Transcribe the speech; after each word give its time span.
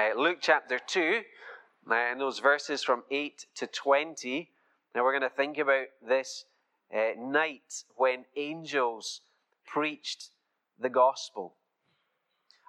Uh, 0.00 0.18
Luke 0.18 0.38
chapter 0.40 0.78
2, 0.78 1.20
uh, 1.90 1.94
and 1.94 2.20
those 2.20 2.38
verses 2.38 2.82
from 2.82 3.02
8 3.10 3.44
to 3.56 3.66
20. 3.66 4.48
Now 4.94 5.04
we're 5.04 5.12
going 5.12 5.28
to 5.28 5.36
think 5.36 5.58
about 5.58 5.88
this 6.06 6.46
uh, 6.94 7.10
night 7.18 7.84
when 7.96 8.24
angels 8.34 9.20
preached 9.66 10.30
the 10.78 10.88
gospel. 10.88 11.54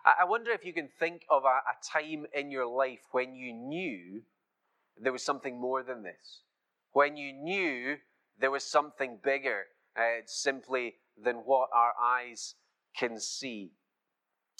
I, 0.05 0.23
I 0.23 0.25
wonder 0.25 0.51
if 0.51 0.65
you 0.65 0.73
can 0.73 0.89
think 0.99 1.21
of 1.29 1.43
a, 1.45 1.47
a 1.47 1.75
time 1.89 2.25
in 2.33 2.51
your 2.51 2.65
life 2.65 2.99
when 3.11 3.33
you 3.35 3.53
knew 3.53 4.23
there 4.99 5.13
was 5.13 5.23
something 5.23 5.57
more 5.57 5.83
than 5.83 6.03
this, 6.03 6.41
when 6.91 7.15
you 7.15 7.31
knew 7.31 7.95
there 8.39 8.51
was 8.51 8.65
something 8.65 9.19
bigger 9.23 9.67
uh, 9.95 10.23
simply 10.25 10.95
than 11.23 11.37
what 11.37 11.69
our 11.73 11.93
eyes 12.03 12.55
can 12.97 13.17
see. 13.17 13.71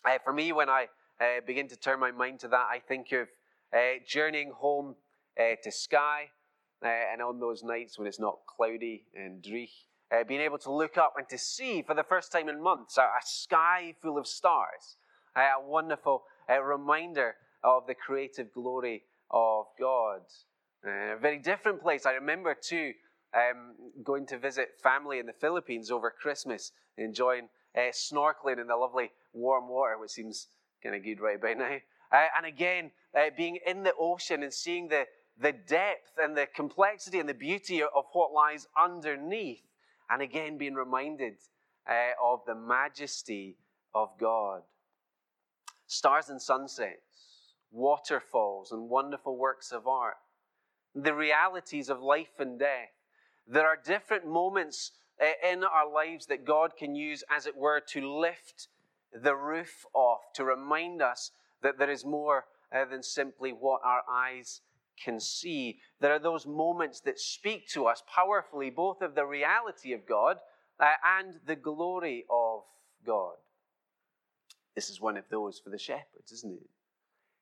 Uh, 0.06 0.20
for 0.24 0.32
me, 0.32 0.54
when 0.54 0.70
I 0.70 0.88
uh, 1.22 1.42
begin 1.46 1.68
to 1.68 1.76
turn 1.76 2.00
my 2.00 2.12
mind 2.12 2.40
to 2.40 2.48
that, 2.48 2.68
I 2.72 2.80
think 2.80 3.12
of 3.12 3.28
uh, 3.74 4.00
journeying 4.08 4.52
home 4.56 4.96
uh, 5.40 5.56
to 5.64 5.72
Skye, 5.72 6.30
uh, 6.84 6.88
and 6.88 7.22
on 7.22 7.40
those 7.40 7.64
nights 7.64 7.98
when 7.98 8.08
it's 8.08 8.20
not 8.20 8.40
cloudy 8.48 9.06
and 9.16 9.42
dreich, 9.44 9.86
being 10.28 10.42
able 10.42 10.58
to 10.58 10.72
look 10.72 10.98
up 10.98 11.14
and 11.18 11.30
to 11.30 11.38
see 11.38 11.84
for 11.84 11.94
the 11.94 12.04
first 12.04 12.32
time 12.32 12.50
in 12.50 12.62
months 12.62 12.98
a, 12.98 13.06
sky 13.24 13.94
full 14.02 14.18
of 14.18 14.28
stars, 14.28 14.98
a 15.38 15.52
wonderful 15.64 16.24
reminder 16.50 17.36
of 17.64 17.86
the 17.88 17.94
creative 17.94 18.52
glory 18.52 19.04
of 19.30 19.68
God. 19.80 20.22
a 20.84 21.18
very 21.18 21.38
different 21.38 21.82
place. 21.82 22.06
I 22.06 22.14
remember 22.14 22.54
too 22.56 22.94
um, 23.34 23.76
going 24.04 24.26
to 24.28 24.38
visit 24.38 24.70
family 24.84 25.20
in 25.20 25.28
the 25.28 25.34
Philippines 25.34 25.92
over 25.92 26.12
Christmas, 26.12 26.72
enjoying 26.98 27.48
uh, 27.78 27.92
snorkeling 27.92 28.60
in 28.60 28.68
the 28.68 28.76
lovely 28.76 29.12
warm 29.34 29.70
water, 29.70 29.98
which 29.98 30.12
seems 30.12 30.48
kind 30.84 30.96
of 30.96 31.04
good 31.04 31.20
right 31.20 31.42
by 31.42 31.54
now. 31.54 31.78
Uh, 32.12 32.28
and 32.38 32.46
again, 32.46 32.92
uh, 33.18 33.30
being 33.38 33.58
in 33.66 33.84
the 33.84 33.94
ocean 34.00 34.44
and 34.44 34.54
seeing 34.54 34.88
the, 34.88 35.06
the 35.40 35.54
depth 35.54 36.12
and 36.22 36.36
the 36.36 36.48
complexity 36.54 37.20
and 37.20 37.30
the 37.30 37.34
beauty 37.34 37.82
of 37.82 38.06
what 38.14 38.34
lies 38.34 38.68
underneath. 38.82 39.64
And 40.10 40.22
again, 40.22 40.58
being 40.58 40.76
reminded 40.76 41.36
uh, 41.90 42.12
of 42.22 42.42
the 42.46 42.56
majesty 42.56 43.58
of 43.94 44.10
God. 44.20 44.62
Stars 45.88 46.30
and 46.30 46.42
sunsets, 46.42 47.54
waterfalls, 47.72 48.72
and 48.72 48.90
wonderful 48.90 49.38
works 49.38 49.72
of 49.72 49.88
art. 49.88 50.18
The 50.94 51.14
realities 51.14 51.90
of 51.90 52.02
life 52.02 52.40
and 52.40 52.60
death. 52.60 52.92
There 53.48 53.68
are 53.68 53.78
different 53.78 54.28
moments 54.28 54.92
uh, 55.22 55.50
in 55.50 55.64
our 55.64 55.90
lives 55.90 56.26
that 56.28 56.46
God 56.46 56.76
can 56.78 56.96
use, 56.96 57.24
as 57.30 57.46
it 57.46 57.56
were, 57.56 57.82
to 57.90 58.20
lift 58.20 58.68
the 59.14 59.36
roof 59.36 59.86
off, 59.94 60.20
to 60.36 60.44
remind 60.44 61.02
us 61.02 61.32
that 61.62 61.78
there 61.78 61.90
is 61.90 62.06
more 62.06 62.46
uh, 62.74 62.86
than 62.86 63.04
simply 63.04 63.52
what 63.52 63.82
our 63.84 64.02
eyes 64.10 64.62
can 65.04 65.20
see. 65.20 65.80
There 66.00 66.14
are 66.14 66.20
those 66.20 66.46
moments 66.46 67.02
that 67.02 67.20
speak 67.20 67.68
to 67.70 67.86
us 67.86 68.04
powerfully, 68.14 68.70
both 68.70 69.02
of 69.02 69.16
the 69.16 69.26
reality 69.26 69.94
of 69.94 70.08
God 70.08 70.38
uh, 70.80 70.92
and 71.20 71.36
the 71.46 71.56
glory 71.56 72.26
of 72.30 72.62
God. 73.06 73.36
This 74.76 74.90
is 74.90 75.02
one 75.02 75.18
of 75.18 75.26
those 75.30 75.60
for 75.60 75.70
the 75.70 75.78
shepherds, 75.78 76.32
isn't 76.32 76.54
it? 76.62 76.70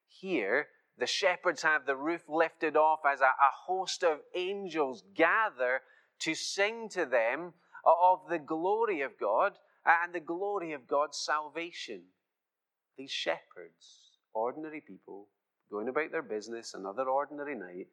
Here, 0.08 0.67
the 0.97 1.08
shepherds 1.08 1.64
have 1.64 1.86
the 1.86 1.95
roof 1.95 2.23
lifted 2.28 2.75
off 2.75 3.00
as 3.06 3.22
a, 3.22 3.25
a 3.25 3.52
host 3.67 4.03
of 4.03 4.20
angels 4.36 5.03
gather 5.16 5.81
to 6.20 6.36
sing 6.36 6.90
to 6.90 7.06
them 7.06 7.53
of 7.86 8.22
the 8.30 8.40
glory 8.40 9.02
of 9.02 9.12
God 9.20 9.53
and 9.90 10.14
the 10.14 10.20
glory 10.20 10.73
of 10.73 10.88
God's 10.88 11.18
salvation. 11.18 12.02
These 12.98 13.12
shepherds, 13.12 14.18
ordinary 14.34 14.81
people, 14.81 15.28
going 15.72 15.90
about 15.90 16.12
their 16.12 16.22
business 16.22 16.73
another 16.73 17.09
ordinary 17.09 17.56
night, 17.56 17.88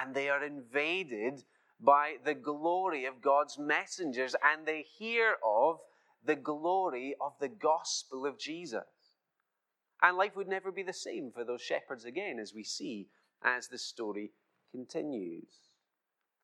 and 0.00 0.14
they 0.14 0.28
are 0.28 0.42
invaded 0.42 1.44
by 1.80 2.14
the 2.24 2.34
glory 2.34 3.04
of 3.04 3.20
God's 3.20 3.58
messengers, 3.58 4.34
and 4.42 4.66
they 4.66 4.82
hear 4.82 5.36
of 5.44 5.80
the 6.24 6.36
glory 6.36 7.16
of 7.20 7.32
the 7.40 7.48
gospel 7.48 8.24
of 8.24 8.38
Jesus. 8.38 8.82
And 10.00 10.16
life 10.16 10.36
would 10.36 10.48
never 10.48 10.72
be 10.72 10.82
the 10.82 10.92
same 10.92 11.30
for 11.34 11.44
those 11.44 11.62
shepherds 11.62 12.04
again, 12.04 12.38
as 12.40 12.54
we 12.54 12.64
see 12.64 13.08
as 13.44 13.68
the 13.68 13.78
story 13.78 14.30
continues. 14.70 15.52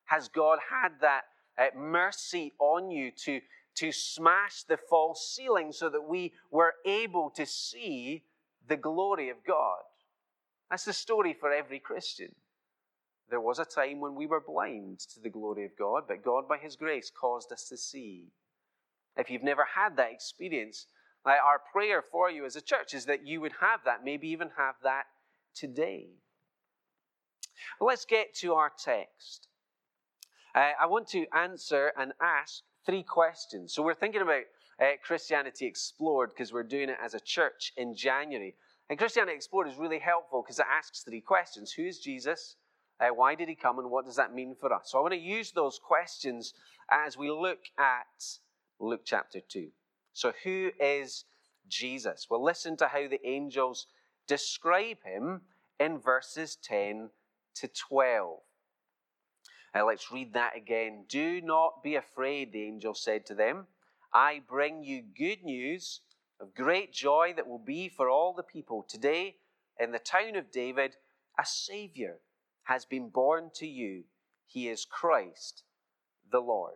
Has 0.04 0.28
God 0.28 0.58
had 0.70 1.00
that 1.00 1.22
uh, 1.58 1.76
mercy 1.76 2.54
on 2.58 2.90
you 2.90 3.10
to, 3.24 3.40
to 3.78 3.92
smash 3.92 4.62
the 4.64 4.76
false 4.76 5.34
ceiling 5.34 5.72
so 5.72 5.88
that 5.88 6.08
we 6.08 6.32
were 6.50 6.74
able 6.84 7.30
to 7.30 7.46
see 7.46 8.24
the 8.66 8.76
glory 8.76 9.30
of 9.30 9.44
God. 9.46 9.78
That's 10.70 10.84
the 10.84 10.92
story 10.92 11.34
for 11.38 11.52
every 11.52 11.78
Christian. 11.78 12.34
There 13.30 13.40
was 13.40 13.58
a 13.58 13.64
time 13.64 14.00
when 14.00 14.14
we 14.14 14.26
were 14.26 14.40
blind 14.40 15.00
to 15.14 15.20
the 15.20 15.28
glory 15.28 15.64
of 15.64 15.76
God, 15.78 16.04
but 16.08 16.24
God, 16.24 16.48
by 16.48 16.58
His 16.58 16.76
grace, 16.76 17.10
caused 17.10 17.52
us 17.52 17.68
to 17.68 17.76
see. 17.76 18.32
If 19.16 19.30
you've 19.30 19.42
never 19.42 19.66
had 19.74 19.96
that 19.96 20.12
experience, 20.12 20.86
our 21.24 21.60
prayer 21.72 22.02
for 22.02 22.30
you 22.30 22.46
as 22.46 22.56
a 22.56 22.60
church 22.60 22.94
is 22.94 23.04
that 23.06 23.26
you 23.26 23.40
would 23.40 23.52
have 23.60 23.80
that, 23.84 24.04
maybe 24.04 24.28
even 24.28 24.50
have 24.56 24.76
that 24.82 25.04
today. 25.54 26.06
Let's 27.80 28.04
get 28.04 28.34
to 28.36 28.54
our 28.54 28.72
text. 28.82 29.48
Uh, 30.54 30.70
I 30.80 30.86
want 30.86 31.08
to 31.08 31.26
answer 31.34 31.92
and 31.98 32.12
ask 32.20 32.62
three 32.84 33.02
questions. 33.02 33.72
So 33.74 33.82
we're 33.82 33.94
thinking 33.94 34.22
about 34.22 34.42
uh, 34.80 34.92
Christianity 35.02 35.66
Explored 35.66 36.30
because 36.30 36.52
we're 36.52 36.62
doing 36.62 36.88
it 36.88 36.98
as 37.02 37.14
a 37.14 37.20
church 37.20 37.72
in 37.76 37.94
January. 37.94 38.54
And 38.88 38.98
Christianity 38.98 39.36
Explored 39.36 39.68
is 39.68 39.76
really 39.76 39.98
helpful 39.98 40.42
because 40.42 40.58
it 40.58 40.66
asks 40.70 41.02
three 41.02 41.20
questions 41.20 41.72
Who 41.72 41.84
is 41.84 41.98
Jesus? 41.98 42.56
Uh, 43.00 43.08
why 43.14 43.34
did 43.34 43.48
he 43.48 43.54
come? 43.54 43.78
And 43.78 43.90
what 43.90 44.06
does 44.06 44.16
that 44.16 44.34
mean 44.34 44.56
for 44.58 44.72
us? 44.72 44.90
So 44.90 44.98
I 44.98 45.02
want 45.02 45.14
to 45.14 45.20
use 45.20 45.52
those 45.52 45.78
questions 45.78 46.54
as 46.90 47.16
we 47.16 47.30
look 47.30 47.60
at 47.78 48.24
Luke 48.80 49.02
chapter 49.04 49.40
2. 49.40 49.68
So, 50.12 50.32
who 50.42 50.70
is 50.80 51.24
Jesus? 51.68 52.26
Well, 52.28 52.42
listen 52.42 52.76
to 52.78 52.88
how 52.88 53.06
the 53.08 53.24
angels 53.24 53.86
describe 54.26 54.98
him 55.04 55.42
in 55.78 55.98
verses 55.98 56.56
10 56.62 57.10
to 57.56 57.68
12. 57.68 58.40
Uh, 59.74 59.84
let's 59.84 60.10
read 60.10 60.32
that 60.34 60.56
again. 60.56 61.04
Do 61.08 61.40
not 61.40 61.82
be 61.82 61.94
afraid, 61.94 62.52
the 62.52 62.62
angel 62.62 62.94
said 62.94 63.26
to 63.26 63.34
them. 63.34 63.66
I 64.12 64.40
bring 64.48 64.82
you 64.82 65.02
good 65.02 65.44
news 65.44 66.00
of 66.40 66.54
great 66.54 66.92
joy 66.92 67.34
that 67.36 67.46
will 67.46 67.58
be 67.58 67.88
for 67.88 68.08
all 68.08 68.32
the 68.32 68.42
people. 68.42 68.86
Today, 68.88 69.36
in 69.78 69.92
the 69.92 69.98
town 69.98 70.36
of 70.36 70.50
David, 70.50 70.96
a 71.38 71.44
Savior 71.44 72.18
has 72.64 72.84
been 72.84 73.08
born 73.08 73.50
to 73.56 73.66
you. 73.66 74.04
He 74.46 74.68
is 74.68 74.84
Christ 74.84 75.64
the 76.30 76.40
Lord. 76.40 76.74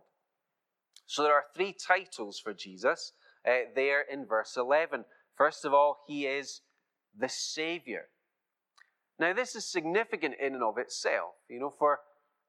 So 1.06 1.22
there 1.22 1.34
are 1.34 1.44
three 1.54 1.74
titles 1.74 2.38
for 2.38 2.54
Jesus 2.54 3.12
uh, 3.46 3.68
there 3.74 4.02
in 4.02 4.26
verse 4.26 4.56
11. 4.56 5.04
First 5.36 5.64
of 5.64 5.74
all, 5.74 6.04
He 6.06 6.26
is 6.26 6.60
the 7.18 7.28
Savior. 7.28 8.08
Now, 9.18 9.32
this 9.32 9.54
is 9.54 9.70
significant 9.70 10.34
in 10.40 10.54
and 10.54 10.62
of 10.62 10.78
itself. 10.78 11.34
You 11.48 11.60
know, 11.60 11.70
for 11.70 12.00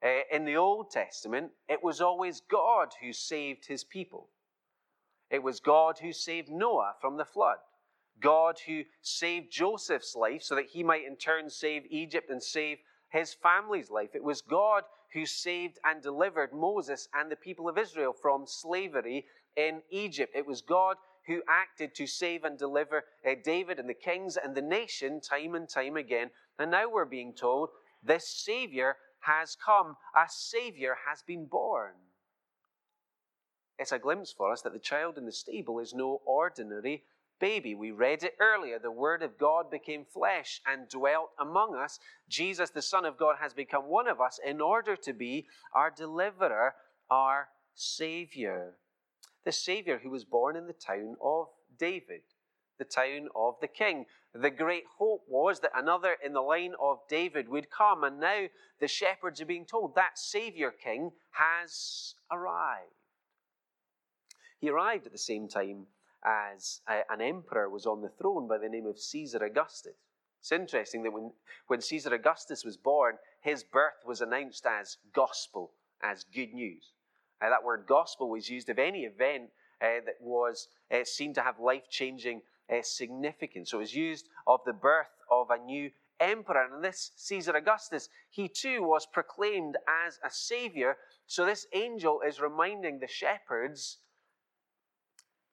uh, 0.04 0.20
in 0.30 0.44
the 0.44 0.56
Old 0.56 0.90
Testament, 0.90 1.50
it 1.68 1.82
was 1.82 2.00
always 2.00 2.42
God 2.50 2.88
who 3.00 3.12
saved 3.12 3.66
his 3.66 3.84
people. 3.84 4.28
It 5.30 5.42
was 5.42 5.60
God 5.60 5.98
who 6.00 6.12
saved 6.12 6.50
Noah 6.50 6.94
from 7.00 7.16
the 7.16 7.24
flood. 7.24 7.56
God 8.20 8.56
who 8.66 8.82
saved 9.02 9.50
Joseph's 9.50 10.14
life 10.14 10.42
so 10.42 10.54
that 10.54 10.66
he 10.66 10.82
might 10.82 11.04
in 11.04 11.16
turn 11.16 11.50
save 11.50 11.82
Egypt 11.90 12.30
and 12.30 12.42
save 12.42 12.78
his 13.10 13.34
family's 13.34 13.90
life. 13.90 14.10
It 14.14 14.22
was 14.22 14.42
God 14.42 14.84
who 15.12 15.26
saved 15.26 15.78
and 15.84 16.02
delivered 16.02 16.52
Moses 16.52 17.08
and 17.14 17.30
the 17.30 17.36
people 17.36 17.68
of 17.68 17.78
Israel 17.78 18.12
from 18.12 18.44
slavery 18.46 19.24
in 19.56 19.82
Egypt. 19.90 20.32
It 20.36 20.46
was 20.46 20.62
God 20.62 20.96
who 21.26 21.42
acted 21.48 21.94
to 21.94 22.06
save 22.06 22.44
and 22.44 22.58
deliver 22.58 23.04
uh, 23.26 23.30
David 23.42 23.78
and 23.78 23.88
the 23.88 23.94
kings 23.94 24.36
and 24.36 24.54
the 24.54 24.62
nation 24.62 25.20
time 25.20 25.54
and 25.54 25.68
time 25.68 25.96
again. 25.96 26.30
And 26.58 26.70
now 26.70 26.90
we're 26.90 27.04
being 27.06 27.32
told 27.32 27.70
this 28.02 28.28
Savior 28.44 28.96
has 29.26 29.56
come, 29.56 29.96
a 30.14 30.26
Savior 30.28 30.96
has 31.08 31.22
been 31.22 31.46
born. 31.46 31.92
It's 33.78 33.92
a 33.92 33.98
glimpse 33.98 34.32
for 34.32 34.52
us 34.52 34.62
that 34.62 34.72
the 34.72 34.78
child 34.78 35.18
in 35.18 35.26
the 35.26 35.32
stable 35.32 35.80
is 35.80 35.94
no 35.94 36.20
ordinary 36.24 37.02
baby. 37.40 37.74
We 37.74 37.90
read 37.90 38.22
it 38.22 38.36
earlier. 38.40 38.78
The 38.78 38.90
Word 38.90 39.22
of 39.22 39.38
God 39.38 39.70
became 39.70 40.04
flesh 40.04 40.60
and 40.66 40.88
dwelt 40.88 41.30
among 41.38 41.74
us. 41.74 41.98
Jesus, 42.28 42.70
the 42.70 42.82
Son 42.82 43.04
of 43.04 43.18
God, 43.18 43.36
has 43.40 43.52
become 43.52 43.86
one 43.86 44.06
of 44.06 44.20
us 44.20 44.38
in 44.44 44.60
order 44.60 44.96
to 44.96 45.12
be 45.12 45.46
our 45.74 45.90
deliverer, 45.90 46.74
our 47.10 47.48
Savior. 47.74 48.74
The 49.44 49.52
Savior 49.52 50.00
who 50.02 50.10
was 50.10 50.24
born 50.24 50.56
in 50.56 50.66
the 50.66 50.72
town 50.72 51.16
of 51.20 51.48
David 51.78 52.22
the 52.78 52.84
town 52.84 53.28
of 53.34 53.54
the 53.60 53.68
king. 53.68 54.06
The 54.34 54.50
great 54.50 54.84
hope 54.98 55.22
was 55.28 55.60
that 55.60 55.72
another 55.74 56.16
in 56.24 56.32
the 56.32 56.40
line 56.40 56.74
of 56.80 56.98
David 57.08 57.48
would 57.48 57.70
come, 57.70 58.04
and 58.04 58.20
now 58.20 58.46
the 58.80 58.88
shepherds 58.88 59.40
are 59.40 59.46
being 59.46 59.66
told 59.66 59.94
that 59.94 60.18
Savior 60.18 60.70
King 60.70 61.12
has 61.32 62.14
arrived. 62.30 62.90
He 64.58 64.70
arrived 64.70 65.06
at 65.06 65.12
the 65.12 65.18
same 65.18 65.48
time 65.48 65.86
as 66.24 66.80
an 66.88 67.20
emperor 67.20 67.68
was 67.68 67.86
on 67.86 68.00
the 68.00 68.08
throne 68.08 68.48
by 68.48 68.58
the 68.58 68.68
name 68.68 68.86
of 68.86 68.98
Caesar 68.98 69.44
Augustus. 69.44 69.96
It's 70.40 70.52
interesting 70.52 71.02
that 71.02 71.12
when, 71.12 71.32
when 71.68 71.80
Caesar 71.80 72.12
Augustus 72.14 72.64
was 72.64 72.76
born, 72.76 73.16
his 73.40 73.62
birth 73.62 74.04
was 74.06 74.20
announced 74.20 74.66
as 74.66 74.98
gospel, 75.14 75.72
as 76.02 76.24
good 76.24 76.52
news. 76.52 76.92
Uh, 77.40 77.50
that 77.50 77.64
word 77.64 77.84
gospel 77.86 78.28
was 78.28 78.48
used 78.48 78.68
of 78.68 78.78
any 78.78 79.04
event 79.04 79.50
uh, 79.80 80.00
that 80.04 80.16
was 80.20 80.68
uh, 80.90 81.04
seen 81.04 81.34
to 81.34 81.42
have 81.42 81.58
life 81.58 81.88
changing 81.90 82.42
uh, 82.72 82.82
significance. 82.82 83.70
So 83.70 83.78
it 83.78 83.80
was 83.80 83.94
used 83.94 84.28
of 84.46 84.60
the 84.64 84.72
birth 84.72 85.06
of 85.30 85.50
a 85.50 85.58
new 85.58 85.90
emperor. 86.20 86.68
And 86.72 86.84
this 86.84 87.12
Caesar 87.16 87.56
Augustus, 87.56 88.08
he 88.30 88.48
too 88.48 88.82
was 88.82 89.06
proclaimed 89.06 89.76
as 90.06 90.18
a 90.24 90.30
savior. 90.30 90.96
So 91.26 91.44
this 91.44 91.66
angel 91.74 92.20
is 92.26 92.40
reminding 92.40 93.00
the 93.00 93.08
shepherds 93.08 93.98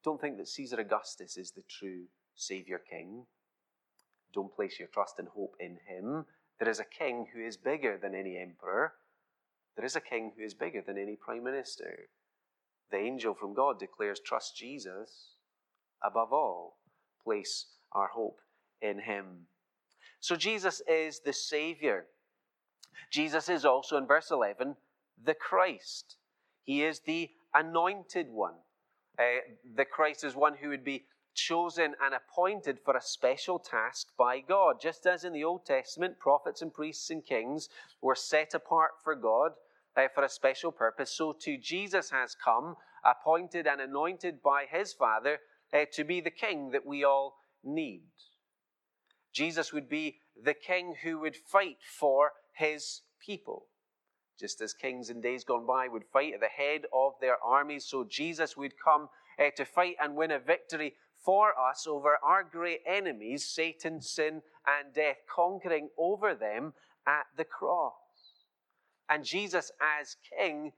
don't 0.03 0.19
think 0.19 0.37
that 0.37 0.47
Caesar 0.47 0.79
Augustus 0.79 1.37
is 1.37 1.51
the 1.51 1.63
true 1.69 2.05
savior 2.35 2.79
king. 2.79 3.25
Don't 4.33 4.53
place 4.53 4.79
your 4.79 4.87
trust 4.87 5.19
and 5.19 5.27
hope 5.27 5.55
in 5.59 5.77
him. 5.87 6.25
There 6.59 6.69
is 6.69 6.79
a 6.79 6.85
king 6.85 7.27
who 7.33 7.41
is 7.41 7.57
bigger 7.57 7.97
than 8.01 8.15
any 8.15 8.37
emperor. 8.37 8.93
There 9.75 9.85
is 9.85 9.95
a 9.95 10.01
king 10.01 10.33
who 10.35 10.43
is 10.43 10.53
bigger 10.53 10.81
than 10.81 10.97
any 10.97 11.15
prime 11.15 11.43
minister. 11.43 12.09
The 12.91 12.97
angel 12.97 13.33
from 13.33 13.53
God 13.53 13.79
declares, 13.79 14.19
Trust 14.19 14.57
Jesus 14.57 15.35
above 16.03 16.33
all. 16.33 16.77
Place 17.23 17.65
our 17.91 18.07
hope 18.07 18.39
in 18.81 18.99
him. 18.99 19.47
So 20.19 20.35
Jesus 20.35 20.81
is 20.87 21.19
the 21.19 21.33
Savior. 21.33 22.05
Jesus 23.11 23.49
is 23.49 23.65
also, 23.65 23.97
in 23.97 24.05
verse 24.05 24.31
11, 24.31 24.75
the 25.23 25.33
Christ. 25.33 26.17
He 26.63 26.83
is 26.83 27.01
the 27.01 27.29
anointed 27.53 28.27
one. 28.29 28.55
Uh, 29.19 29.41
the 29.75 29.85
Christ 29.85 30.23
is 30.23 30.35
one 30.35 30.55
who 30.55 30.69
would 30.69 30.85
be 30.85 31.05
chosen 31.33 31.95
and 32.03 32.13
appointed 32.13 32.79
for 32.83 32.95
a 32.95 33.01
special 33.01 33.59
task 33.59 34.07
by 34.17 34.39
God. 34.39 34.77
Just 34.81 35.05
as 35.05 35.23
in 35.23 35.33
the 35.33 35.43
Old 35.43 35.65
Testament, 35.65 36.19
prophets 36.19 36.61
and 36.61 36.73
priests 36.73 37.09
and 37.09 37.25
kings 37.25 37.69
were 38.01 38.15
set 38.15 38.53
apart 38.53 38.91
for 39.03 39.15
God 39.15 39.53
uh, 39.95 40.07
for 40.13 40.23
a 40.23 40.29
special 40.29 40.71
purpose, 40.71 41.11
so 41.11 41.33
too 41.33 41.57
Jesus 41.57 42.09
has 42.09 42.35
come, 42.35 42.75
appointed 43.03 43.67
and 43.67 43.81
anointed 43.81 44.41
by 44.41 44.65
his 44.69 44.93
Father 44.93 45.39
uh, 45.73 45.85
to 45.93 46.03
be 46.03 46.21
the 46.21 46.31
king 46.31 46.71
that 46.71 46.85
we 46.85 47.03
all 47.03 47.35
need. 47.63 48.03
Jesus 49.33 49.71
would 49.71 49.87
be 49.87 50.17
the 50.41 50.53
king 50.53 50.95
who 51.03 51.19
would 51.19 51.35
fight 51.35 51.77
for 51.81 52.31
his 52.53 53.01
people. 53.25 53.67
Just 54.39 54.61
as 54.61 54.73
kings 54.73 55.09
in 55.09 55.21
days 55.21 55.43
gone 55.43 55.65
by 55.65 55.87
would 55.87 56.05
fight 56.11 56.33
at 56.33 56.39
the 56.39 56.47
head 56.47 56.81
of 56.93 57.13
their 57.21 57.37
armies, 57.43 57.85
so 57.85 58.03
Jesus 58.03 58.57
would 58.57 58.73
come 58.83 59.09
uh, 59.39 59.49
to 59.55 59.65
fight 59.65 59.95
and 60.01 60.15
win 60.15 60.31
a 60.31 60.39
victory 60.39 60.95
for 61.23 61.53
us 61.57 61.85
over 61.87 62.17
our 62.23 62.43
great 62.43 62.81
enemies, 62.87 63.45
Satan, 63.45 64.01
sin, 64.01 64.41
and 64.65 64.93
death, 64.93 65.17
conquering 65.33 65.89
over 65.97 66.33
them 66.33 66.73
at 67.07 67.25
the 67.37 67.43
cross. 67.43 67.93
And 69.09 69.23
Jesus, 69.23 69.71
as 69.99 70.15
King, 70.37 70.71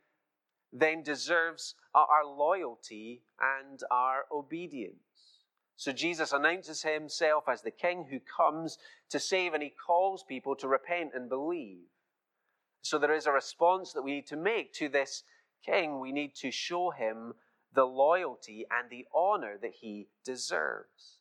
then 0.73 1.03
deserves 1.03 1.75
our 1.93 2.25
loyalty 2.25 3.21
and 3.39 3.79
our 3.91 4.25
obedience. 4.31 4.97
So 5.75 5.91
Jesus 5.91 6.33
announces 6.33 6.81
himself 6.81 7.43
as 7.47 7.61
the 7.61 7.71
King 7.71 8.07
who 8.09 8.19
comes 8.19 8.77
to 9.09 9.19
save, 9.19 9.53
and 9.53 9.61
he 9.61 9.69
calls 9.85 10.23
people 10.23 10.55
to 10.55 10.67
repent 10.67 11.11
and 11.13 11.29
believe. 11.29 11.85
So 12.81 12.97
there 12.97 13.13
is 13.13 13.27
a 13.27 13.31
response 13.31 13.93
that 13.93 14.01
we 14.01 14.11
need 14.11 14.27
to 14.27 14.35
make 14.35 14.73
to 14.73 14.89
this 14.89 15.23
King. 15.65 15.99
We 15.99 16.11
need 16.11 16.35
to 16.35 16.51
show 16.51 16.89
him 16.89 17.33
the 17.73 17.85
loyalty 17.85 18.65
and 18.69 18.89
the 18.89 19.05
honor 19.15 19.57
that 19.61 19.73
he 19.81 20.07
deserves. 20.25 21.19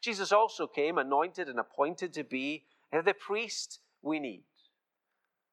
Jesus 0.00 0.32
also 0.32 0.66
came 0.66 0.98
anointed 0.98 1.48
and 1.48 1.58
appointed 1.58 2.12
to 2.14 2.24
be 2.24 2.64
the 2.92 3.14
priest 3.14 3.80
we 4.02 4.18
need. 4.18 4.44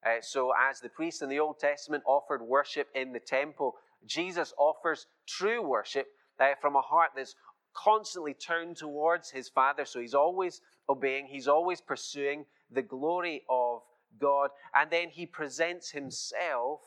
Uh, 0.04 0.20
so, 0.20 0.52
as 0.58 0.80
the 0.80 0.88
priests 0.88 1.22
in 1.22 1.28
the 1.28 1.38
Old 1.38 1.58
Testament 1.58 2.02
offered 2.06 2.42
worship 2.42 2.88
in 2.94 3.12
the 3.12 3.20
temple, 3.20 3.74
Jesus 4.06 4.54
offers 4.58 5.06
true 5.28 5.62
worship 5.62 6.06
uh, 6.38 6.54
from 6.60 6.74
a 6.74 6.80
heart 6.80 7.10
that's 7.14 7.34
constantly 7.74 8.32
turned 8.32 8.76
towards 8.76 9.30
his 9.30 9.48
Father. 9.48 9.84
So, 9.84 10.00
he's 10.00 10.14
always 10.14 10.62
obeying, 10.88 11.26
he's 11.26 11.48
always 11.48 11.80
pursuing 11.80 12.46
the 12.70 12.82
glory 12.82 13.42
of 13.50 13.82
God. 14.18 14.50
And 14.74 14.90
then 14.90 15.10
he 15.10 15.26
presents 15.26 15.90
himself 15.90 16.80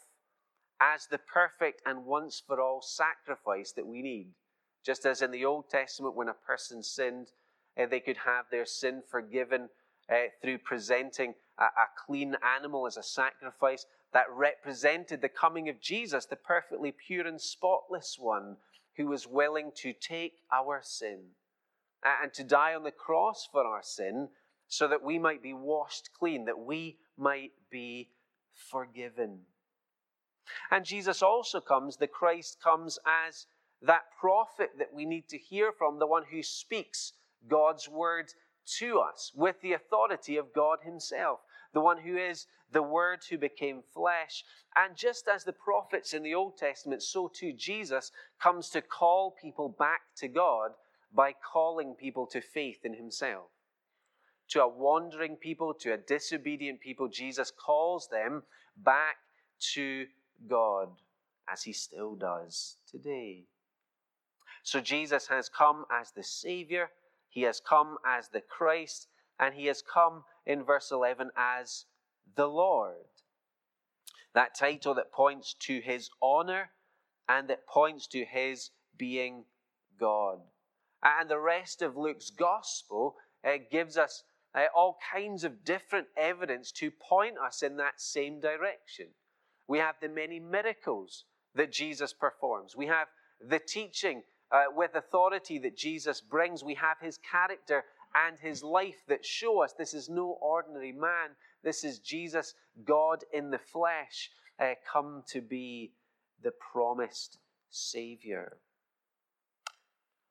as 0.81 1.07
the 1.07 1.19
perfect 1.19 1.81
and 1.85 2.05
once 2.05 2.41
for 2.45 2.59
all 2.59 2.81
sacrifice 2.81 3.71
that 3.73 3.85
we 3.85 4.01
need. 4.01 4.29
Just 4.83 5.05
as 5.05 5.21
in 5.21 5.31
the 5.31 5.45
Old 5.45 5.69
Testament, 5.69 6.15
when 6.15 6.27
a 6.27 6.33
person 6.33 6.83
sinned, 6.83 7.27
uh, 7.79 7.85
they 7.85 7.99
could 7.99 8.17
have 8.25 8.45
their 8.51 8.65
sin 8.65 9.01
forgiven 9.09 9.69
uh, 10.11 10.15
through 10.41 10.57
presenting 10.57 11.35
a, 11.57 11.63
a 11.63 11.87
clean 12.05 12.35
animal 12.57 12.87
as 12.87 12.97
a 12.97 13.03
sacrifice 13.03 13.85
that 14.13 14.25
represented 14.31 15.21
the 15.21 15.29
coming 15.29 15.69
of 15.69 15.81
Jesus, 15.81 16.25
the 16.25 16.35
perfectly 16.35 16.91
pure 16.91 17.27
and 17.27 17.41
spotless 17.41 18.17
one 18.19 18.57
who 18.97 19.07
was 19.07 19.27
willing 19.27 19.71
to 19.75 19.93
take 19.93 20.33
our 20.51 20.81
sin 20.83 21.19
and 22.21 22.33
to 22.33 22.43
die 22.43 22.75
on 22.75 22.83
the 22.83 22.91
cross 22.91 23.47
for 23.51 23.63
our 23.63 23.81
sin 23.81 24.29
so 24.67 24.87
that 24.87 25.03
we 25.03 25.17
might 25.17 25.41
be 25.41 25.53
washed 25.53 26.09
clean, 26.17 26.45
that 26.45 26.59
we 26.59 26.97
might 27.17 27.51
be 27.71 28.09
forgiven. 28.53 29.39
And 30.71 30.85
Jesus 30.85 31.21
also 31.21 31.61
comes, 31.61 31.97
the 31.97 32.07
Christ 32.07 32.57
comes 32.61 32.99
as 33.27 33.47
that 33.81 34.03
prophet 34.19 34.71
that 34.77 34.93
we 34.93 35.05
need 35.05 35.27
to 35.29 35.37
hear 35.37 35.71
from, 35.71 35.99
the 35.99 36.07
one 36.07 36.23
who 36.31 36.43
speaks 36.43 37.13
God's 37.47 37.89
word 37.89 38.33
to 38.79 38.99
us 38.99 39.31
with 39.35 39.61
the 39.61 39.73
authority 39.73 40.37
of 40.37 40.53
God 40.53 40.79
Himself, 40.83 41.39
the 41.73 41.81
one 41.81 41.99
who 41.99 42.17
is 42.17 42.47
the 42.71 42.83
Word 42.83 43.19
who 43.29 43.37
became 43.37 43.81
flesh. 43.93 44.43
And 44.75 44.95
just 44.95 45.27
as 45.27 45.43
the 45.43 45.53
prophets 45.53 46.13
in 46.13 46.23
the 46.23 46.33
Old 46.33 46.57
Testament, 46.57 47.03
so 47.03 47.29
too 47.33 47.53
Jesus 47.53 48.11
comes 48.41 48.69
to 48.69 48.81
call 48.81 49.31
people 49.31 49.69
back 49.69 50.01
to 50.17 50.27
God 50.27 50.71
by 51.13 51.33
calling 51.33 51.93
people 51.93 52.25
to 52.27 52.41
faith 52.41 52.79
in 52.83 52.93
Himself. 52.95 53.49
To 54.49 54.61
a 54.61 54.67
wandering 54.67 55.35
people, 55.35 55.73
to 55.81 55.93
a 55.93 55.97
disobedient 55.97 56.81
people, 56.81 57.07
Jesus 57.07 57.51
calls 57.51 58.07
them 58.09 58.43
back 58.77 59.17
to 59.73 60.05
God, 60.47 60.89
as 61.51 61.63
he 61.63 61.73
still 61.73 62.15
does 62.15 62.77
today. 62.89 63.45
So 64.63 64.79
Jesus 64.79 65.27
has 65.27 65.49
come 65.49 65.85
as 65.91 66.11
the 66.11 66.23
Savior, 66.23 66.89
he 67.33 67.41
has 67.41 67.59
come 67.59 67.97
as 68.05 68.29
the 68.29 68.41
Christ, 68.41 69.07
and 69.39 69.55
he 69.55 69.65
has 69.65 69.81
come 69.81 70.23
in 70.45 70.63
verse 70.63 70.91
11 70.91 71.31
as 71.35 71.85
the 72.35 72.47
Lord. 72.47 73.07
That 74.35 74.55
title 74.55 74.93
that 74.93 75.11
points 75.11 75.55
to 75.61 75.79
his 75.81 76.11
honor 76.21 76.69
and 77.27 77.49
that 77.49 77.65
points 77.65 78.05
to 78.07 78.23
his 78.23 78.69
being 78.95 79.45
God. 79.99 80.41
And 81.01 81.27
the 81.27 81.39
rest 81.39 81.81
of 81.81 81.97
Luke's 81.97 82.29
gospel 82.29 83.15
uh, 83.43 83.53
gives 83.71 83.97
us 83.97 84.23
uh, 84.53 84.65
all 84.75 84.97
kinds 85.11 85.43
of 85.43 85.65
different 85.65 86.07
evidence 86.15 86.71
to 86.73 86.91
point 86.91 87.37
us 87.43 87.63
in 87.63 87.77
that 87.77 87.99
same 87.99 88.39
direction. 88.39 89.07
We 89.67 89.79
have 89.79 89.95
the 89.99 90.09
many 90.09 90.39
miracles 90.39 91.25
that 91.55 91.71
Jesus 91.71 92.13
performs. 92.13 92.75
We 92.75 92.87
have 92.87 93.07
the 93.41 93.59
teaching 93.59 94.21
uh, 94.53 94.65
with 94.73 94.95
authority 94.95 95.57
that 95.59 95.75
Jesus 95.75 96.21
brings. 96.21 96.63
We 96.63 96.75
have 96.75 96.97
his 97.01 97.17
character 97.17 97.83
and 98.15 98.39
his 98.39 98.63
life 98.63 99.03
that 99.07 99.25
show 99.25 99.63
us 99.63 99.73
this 99.73 99.93
is 99.93 100.07
no 100.07 100.37
ordinary 100.41 100.91
man. 100.91 101.31
This 101.63 101.83
is 101.83 101.99
Jesus, 101.99 102.53
God 102.85 103.23
in 103.33 103.49
the 103.49 103.57
flesh, 103.59 104.29
uh, 104.59 104.73
come 104.91 105.23
to 105.29 105.41
be 105.41 105.91
the 106.41 106.51
promised 106.71 107.39
Savior. 107.71 108.57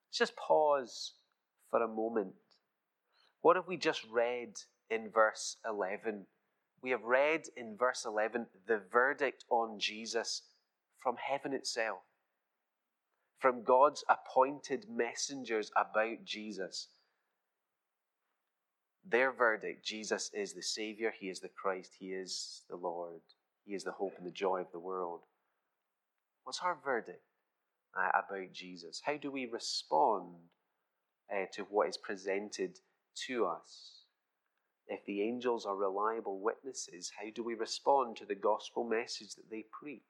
Let's 0.08 0.18
just 0.18 0.36
pause 0.36 1.12
for 1.70 1.82
a 1.82 1.88
moment. 1.88 2.34
What 3.40 3.56
have 3.56 3.66
we 3.66 3.76
just 3.76 4.04
read 4.10 4.54
in 4.88 5.10
verse 5.10 5.56
11? 5.68 6.26
we 6.82 6.90
have 6.90 7.04
read 7.04 7.44
in 7.56 7.76
verse 7.76 8.04
11 8.04 8.46
the 8.66 8.80
verdict 8.92 9.44
on 9.48 9.78
Jesus 9.78 10.42
from 10.98 11.16
heaven 11.16 11.52
itself, 11.52 12.00
from 13.42 13.64
God's 13.64 14.04
appointed 14.08 14.86
messengers 14.88 15.72
about 15.76 16.24
Jesus. 16.24 16.90
Their 19.04 19.32
verdict 19.32 19.84
Jesus 19.84 20.30
is 20.32 20.52
the 20.52 20.62
Savior, 20.62 21.12
He 21.18 21.28
is 21.28 21.40
the 21.40 21.48
Christ, 21.48 21.90
He 21.98 22.12
is 22.12 22.62
the 22.70 22.76
Lord, 22.76 23.20
He 23.64 23.74
is 23.74 23.82
the 23.82 23.90
hope 23.90 24.14
and 24.16 24.24
the 24.24 24.30
joy 24.30 24.60
of 24.60 24.70
the 24.70 24.78
world. 24.78 25.22
What's 26.44 26.60
our 26.62 26.78
verdict 26.84 27.24
uh, 27.98 28.10
about 28.10 28.52
Jesus? 28.52 29.02
How 29.04 29.16
do 29.16 29.32
we 29.32 29.46
respond 29.46 30.36
uh, 31.28 31.46
to 31.54 31.62
what 31.64 31.88
is 31.88 31.96
presented 31.96 32.78
to 33.26 33.46
us? 33.46 34.04
If 34.86 35.04
the 35.04 35.20
angels 35.22 35.66
are 35.66 35.74
reliable 35.74 36.38
witnesses, 36.38 37.10
how 37.20 37.30
do 37.34 37.42
we 37.42 37.54
respond 37.54 38.16
to 38.18 38.24
the 38.24 38.36
gospel 38.36 38.84
message 38.84 39.34
that 39.34 39.50
they 39.50 39.64
preach? 39.80 40.02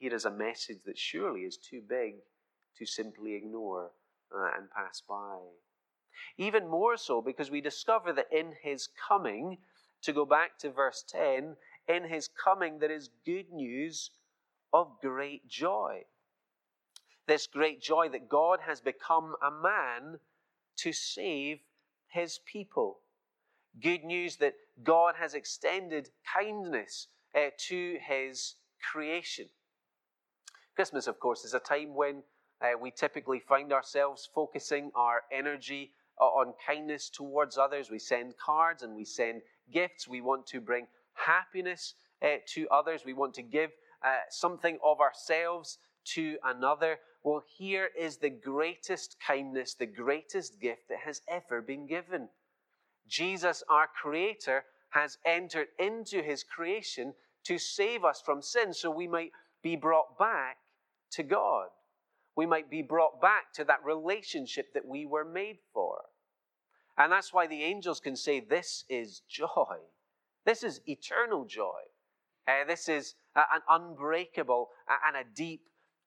Here 0.00 0.14
is 0.14 0.24
a 0.24 0.30
message 0.30 0.78
that 0.86 0.96
surely 0.96 1.42
is 1.42 1.58
too 1.58 1.82
big 1.86 2.14
to 2.78 2.86
simply 2.86 3.34
ignore 3.34 3.90
uh, 4.34 4.50
and 4.56 4.70
pass 4.70 5.02
by. 5.06 5.36
Even 6.38 6.66
more 6.68 6.96
so 6.96 7.20
because 7.20 7.50
we 7.50 7.60
discover 7.60 8.10
that 8.14 8.32
in 8.32 8.54
his 8.62 8.88
coming, 9.08 9.58
to 10.00 10.14
go 10.14 10.24
back 10.24 10.58
to 10.60 10.70
verse 10.70 11.04
10, 11.06 11.54
in 11.86 12.04
his 12.04 12.28
coming 12.28 12.78
there 12.78 12.90
is 12.90 13.10
good 13.26 13.52
news 13.52 14.10
of 14.72 14.98
great 15.02 15.46
joy. 15.46 16.04
This 17.26 17.46
great 17.46 17.82
joy 17.82 18.08
that 18.08 18.26
God 18.26 18.60
has 18.66 18.80
become 18.80 19.34
a 19.42 19.50
man 19.50 20.18
to 20.78 20.94
save 20.94 21.58
his 22.08 22.40
people. 22.50 23.00
Good 23.82 24.02
news 24.04 24.36
that 24.36 24.54
God 24.82 25.16
has 25.18 25.34
extended 25.34 26.08
kindness 26.34 27.08
uh, 27.34 27.50
to 27.68 27.98
his 28.00 28.54
creation. 28.90 29.50
Christmas, 30.80 31.08
of 31.08 31.20
course, 31.20 31.44
is 31.44 31.52
a 31.52 31.58
time 31.58 31.94
when 31.94 32.22
uh, 32.62 32.70
we 32.80 32.90
typically 32.90 33.38
find 33.38 33.70
ourselves 33.70 34.30
focusing 34.34 34.90
our 34.94 35.24
energy 35.30 35.90
uh, 36.18 36.24
on 36.24 36.54
kindness 36.66 37.10
towards 37.10 37.58
others. 37.58 37.90
We 37.90 37.98
send 37.98 38.32
cards 38.38 38.82
and 38.82 38.96
we 38.96 39.04
send 39.04 39.42
gifts. 39.70 40.08
We 40.08 40.22
want 40.22 40.46
to 40.46 40.58
bring 40.58 40.86
happiness 41.12 41.96
uh, 42.22 42.36
to 42.54 42.66
others. 42.70 43.02
We 43.04 43.12
want 43.12 43.34
to 43.34 43.42
give 43.42 43.72
uh, 44.02 44.20
something 44.30 44.78
of 44.82 45.00
ourselves 45.00 45.76
to 46.14 46.38
another. 46.44 46.96
Well, 47.24 47.42
here 47.58 47.90
is 47.94 48.16
the 48.16 48.30
greatest 48.30 49.16
kindness, 49.20 49.74
the 49.74 49.84
greatest 49.84 50.62
gift 50.62 50.88
that 50.88 51.00
has 51.04 51.20
ever 51.28 51.60
been 51.60 51.86
given. 51.86 52.30
Jesus, 53.06 53.62
our 53.68 53.90
Creator, 54.00 54.64
has 54.88 55.18
entered 55.26 55.68
into 55.78 56.22
His 56.22 56.42
creation 56.42 57.12
to 57.44 57.58
save 57.58 58.02
us 58.02 58.22
from 58.24 58.40
sin 58.40 58.72
so 58.72 58.90
we 58.90 59.06
might 59.06 59.32
be 59.62 59.76
brought 59.76 60.18
back 60.18 60.56
to 61.12 61.22
God. 61.22 61.68
We 62.36 62.46
might 62.46 62.70
be 62.70 62.82
brought 62.82 63.20
back 63.20 63.52
to 63.54 63.64
that 63.64 63.84
relationship 63.84 64.72
that 64.74 64.86
we 64.86 65.04
were 65.04 65.24
made 65.24 65.58
for. 65.72 66.02
And 66.96 67.12
that's 67.12 67.32
why 67.32 67.46
the 67.46 67.62
angels 67.62 68.00
can 68.00 68.16
say, 68.16 68.40
This 68.40 68.84
is 68.88 69.22
joy. 69.28 69.78
This 70.44 70.62
is 70.62 70.80
eternal 70.86 71.44
joy. 71.44 71.80
Uh, 72.48 72.64
this 72.66 72.88
is 72.88 73.14
an 73.36 73.60
unbreakable 73.68 74.68
and 75.06 75.16
a 75.16 75.28
deep 75.34 75.62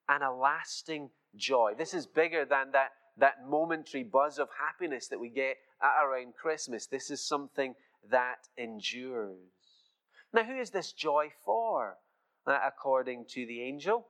and 0.10 0.24
a 0.24 0.32
lasting 0.32 1.10
joy. 1.36 1.74
This 1.78 1.94
is 1.94 2.06
bigger 2.06 2.46
than 2.46 2.72
that, 2.72 2.90
that 3.18 3.48
momentary 3.48 4.04
buzz 4.04 4.40
of 4.40 4.50
happiness 4.60 5.08
that 5.08 5.20
we 5.20 5.30
get 5.30 5.58
around 5.82 6.34
Christmas. 6.36 6.88
This 6.88 7.12
is 7.12 7.26
something 7.26 7.76
that 8.10 8.48
endures. 8.58 9.38
Now, 10.34 10.44
who 10.44 10.60
is 10.60 10.72
this 10.72 10.92
joy 10.92 11.30
for? 11.46 11.98
Uh, 12.46 12.60
according 12.68 13.24
to 13.30 13.46
the 13.46 13.62
angel. 13.62 14.08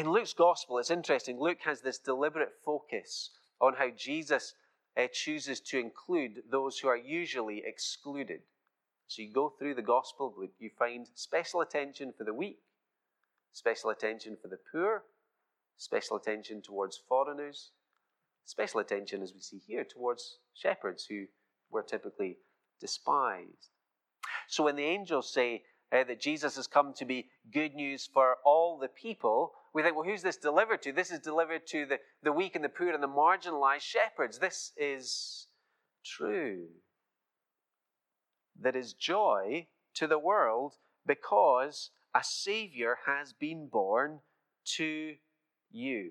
In 0.00 0.12
Luke's 0.12 0.32
gospel, 0.32 0.78
it's 0.78 0.90
interesting. 0.90 1.38
Luke 1.38 1.58
has 1.66 1.82
this 1.82 1.98
deliberate 1.98 2.54
focus 2.64 3.32
on 3.60 3.74
how 3.74 3.90
Jesus 3.90 4.54
uh, 4.96 5.08
chooses 5.12 5.60
to 5.60 5.78
include 5.78 6.42
those 6.50 6.78
who 6.78 6.88
are 6.88 6.96
usually 6.96 7.62
excluded. 7.66 8.40
So 9.08 9.20
you 9.20 9.30
go 9.30 9.50
through 9.50 9.74
the 9.74 9.82
gospel 9.82 10.32
Luke, 10.34 10.54
you 10.58 10.70
find 10.78 11.06
special 11.14 11.60
attention 11.60 12.14
for 12.16 12.24
the 12.24 12.32
weak, 12.32 12.60
special 13.52 13.90
attention 13.90 14.38
for 14.40 14.48
the 14.48 14.56
poor, 14.72 15.02
special 15.76 16.16
attention 16.16 16.62
towards 16.62 16.96
foreigners, 16.96 17.72
special 18.46 18.80
attention, 18.80 19.20
as 19.20 19.34
we 19.34 19.40
see 19.40 19.60
here, 19.66 19.84
towards 19.84 20.38
shepherds 20.54 21.04
who 21.10 21.26
were 21.70 21.82
typically 21.82 22.38
despised. 22.80 23.68
So 24.48 24.64
when 24.64 24.76
the 24.76 24.82
angels 24.82 25.30
say 25.30 25.64
uh, 25.92 26.04
that 26.04 26.20
Jesus 26.20 26.56
has 26.56 26.66
come 26.66 26.92
to 26.94 27.04
be 27.04 27.28
good 27.52 27.74
news 27.74 28.08
for 28.12 28.36
all 28.44 28.78
the 28.78 28.88
people, 28.88 29.52
we 29.74 29.82
think, 29.82 29.96
well, 29.96 30.04
who's 30.04 30.22
this 30.22 30.36
delivered 30.36 30.82
to? 30.82 30.92
This 30.92 31.10
is 31.10 31.20
delivered 31.20 31.66
to 31.68 31.86
the, 31.86 31.98
the 32.22 32.32
weak 32.32 32.54
and 32.54 32.64
the 32.64 32.68
poor 32.68 32.92
and 32.92 33.02
the 33.02 33.08
marginalized 33.08 33.82
shepherds. 33.82 34.38
This 34.38 34.72
is 34.76 35.46
true. 36.04 36.66
There 38.60 38.76
is 38.76 38.92
joy 38.92 39.66
to 39.94 40.06
the 40.06 40.18
world 40.18 40.74
because 41.06 41.90
a 42.14 42.22
Savior 42.22 42.98
has 43.06 43.32
been 43.32 43.68
born 43.68 44.20
to 44.76 45.14
you. 45.70 46.10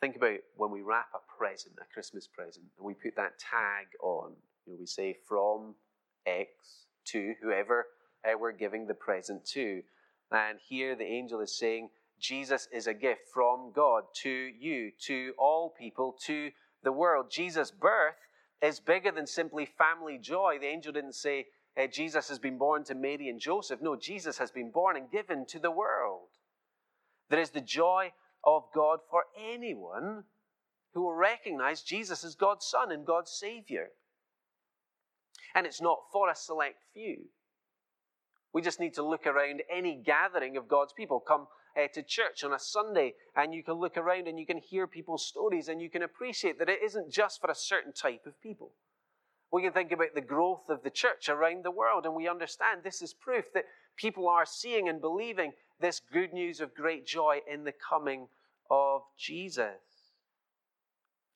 Think 0.00 0.16
about 0.16 0.38
when 0.56 0.70
we 0.70 0.82
wrap 0.82 1.08
a 1.14 1.38
present, 1.38 1.76
a 1.80 1.92
Christmas 1.92 2.26
present, 2.26 2.66
and 2.76 2.86
we 2.86 2.94
put 2.94 3.16
that 3.16 3.38
tag 3.38 3.86
on. 4.02 4.32
You 4.66 4.72
know, 4.72 4.78
we 4.80 4.86
say 4.86 5.16
from 5.26 5.74
X 6.26 6.83
to 7.06 7.34
whoever 7.42 7.86
uh, 8.24 8.38
we're 8.38 8.52
giving 8.52 8.86
the 8.86 8.94
present 8.94 9.44
to. 9.46 9.82
And 10.30 10.58
here 10.68 10.94
the 10.96 11.04
angel 11.04 11.40
is 11.40 11.56
saying, 11.56 11.90
Jesus 12.18 12.68
is 12.72 12.86
a 12.86 12.94
gift 12.94 13.22
from 13.32 13.72
God 13.74 14.04
to 14.22 14.30
you, 14.30 14.92
to 15.06 15.34
all 15.38 15.74
people, 15.78 16.16
to 16.26 16.50
the 16.82 16.92
world. 16.92 17.30
Jesus' 17.30 17.70
birth 17.70 18.16
is 18.62 18.80
bigger 18.80 19.10
than 19.10 19.26
simply 19.26 19.66
family 19.66 20.18
joy. 20.18 20.58
The 20.60 20.68
angel 20.68 20.92
didn't 20.92 21.14
say, 21.14 21.46
uh, 21.76 21.86
Jesus 21.86 22.28
has 22.28 22.38
been 22.38 22.56
born 22.56 22.84
to 22.84 22.94
Mary 22.94 23.28
and 23.28 23.40
Joseph. 23.40 23.82
No, 23.82 23.96
Jesus 23.96 24.38
has 24.38 24.50
been 24.50 24.70
born 24.70 24.96
and 24.96 25.10
given 25.10 25.44
to 25.46 25.58
the 25.58 25.70
world. 25.70 26.28
There 27.30 27.40
is 27.40 27.50
the 27.50 27.60
joy 27.60 28.12
of 28.44 28.64
God 28.74 29.00
for 29.10 29.24
anyone 29.38 30.24
who 30.92 31.02
will 31.02 31.14
recognize 31.14 31.82
Jesus 31.82 32.24
as 32.24 32.36
God's 32.36 32.66
Son 32.66 32.92
and 32.92 33.04
God's 33.04 33.32
Savior. 33.32 33.88
And 35.54 35.66
it's 35.66 35.80
not 35.80 36.00
for 36.12 36.28
a 36.28 36.34
select 36.34 36.82
few. 36.92 37.26
We 38.52 38.62
just 38.62 38.80
need 38.80 38.94
to 38.94 39.02
look 39.02 39.26
around 39.26 39.62
any 39.70 39.96
gathering 39.96 40.56
of 40.56 40.68
God's 40.68 40.92
people. 40.92 41.20
Come 41.20 41.46
uh, 41.76 41.88
to 41.92 42.02
church 42.02 42.44
on 42.44 42.52
a 42.52 42.58
Sunday 42.58 43.14
and 43.36 43.52
you 43.52 43.62
can 43.62 43.74
look 43.74 43.96
around 43.96 44.28
and 44.28 44.38
you 44.38 44.46
can 44.46 44.58
hear 44.58 44.86
people's 44.86 45.26
stories 45.26 45.68
and 45.68 45.80
you 45.80 45.90
can 45.90 46.02
appreciate 46.02 46.58
that 46.58 46.68
it 46.68 46.80
isn't 46.82 47.10
just 47.10 47.40
for 47.40 47.50
a 47.50 47.54
certain 47.54 47.92
type 47.92 48.26
of 48.26 48.40
people. 48.40 48.70
We 49.50 49.62
can 49.62 49.72
think 49.72 49.92
about 49.92 50.14
the 50.14 50.20
growth 50.20 50.68
of 50.68 50.82
the 50.82 50.90
church 50.90 51.28
around 51.28 51.64
the 51.64 51.70
world 51.70 52.06
and 52.06 52.14
we 52.14 52.28
understand 52.28 52.82
this 52.82 53.02
is 53.02 53.12
proof 53.12 53.52
that 53.54 53.66
people 53.96 54.28
are 54.28 54.46
seeing 54.46 54.88
and 54.88 55.00
believing 55.00 55.52
this 55.80 56.00
good 56.12 56.32
news 56.32 56.60
of 56.60 56.74
great 56.74 57.06
joy 57.06 57.40
in 57.52 57.64
the 57.64 57.72
coming 57.72 58.28
of 58.70 59.02
Jesus. 59.18 59.93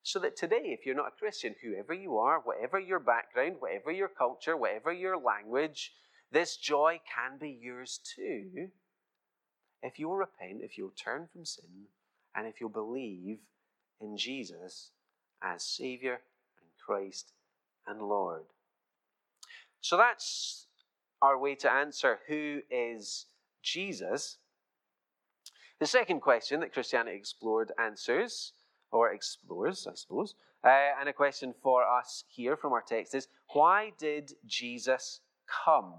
So 0.08 0.18
that 0.20 0.38
today, 0.38 0.62
if 0.64 0.86
you're 0.86 0.94
not 0.94 1.08
a 1.08 1.18
Christian, 1.18 1.54
whoever 1.62 1.92
you 1.92 2.16
are, 2.16 2.40
whatever 2.40 2.80
your 2.80 2.98
background, 2.98 3.56
whatever 3.58 3.92
your 3.92 4.08
culture, 4.08 4.56
whatever 4.56 4.90
your 4.90 5.18
language, 5.18 5.92
this 6.32 6.56
joy 6.56 6.98
can 7.14 7.36
be 7.38 7.50
yours 7.50 8.00
too 8.16 8.70
if 9.82 9.98
you'll 9.98 10.16
repent, 10.16 10.62
if 10.62 10.78
you'll 10.78 10.94
turn 10.96 11.28
from 11.30 11.44
sin, 11.44 11.88
and 12.34 12.46
if 12.46 12.58
you'll 12.58 12.70
believe 12.70 13.40
in 14.00 14.16
Jesus 14.16 14.92
as 15.42 15.62
Savior 15.62 16.22
and 16.58 16.70
Christ 16.82 17.34
and 17.86 18.00
Lord. 18.00 18.46
So 19.82 19.98
that's 19.98 20.68
our 21.20 21.38
way 21.38 21.54
to 21.56 21.70
answer 21.70 22.20
who 22.26 22.62
is 22.70 23.26
Jesus. 23.62 24.38
The 25.80 25.86
second 25.86 26.20
question 26.20 26.60
that 26.60 26.72
Christianity 26.72 27.18
Explored 27.18 27.72
answers, 27.78 28.54
or 28.90 29.12
explores, 29.12 29.86
I 29.86 29.94
suppose, 29.94 30.34
uh, 30.64 30.68
and 30.98 31.08
a 31.08 31.12
question 31.12 31.54
for 31.62 31.84
us 31.84 32.24
here 32.28 32.56
from 32.56 32.72
our 32.72 32.82
text 32.82 33.14
is 33.14 33.28
why 33.52 33.92
did 33.98 34.32
Jesus 34.46 35.20
come? 35.64 35.94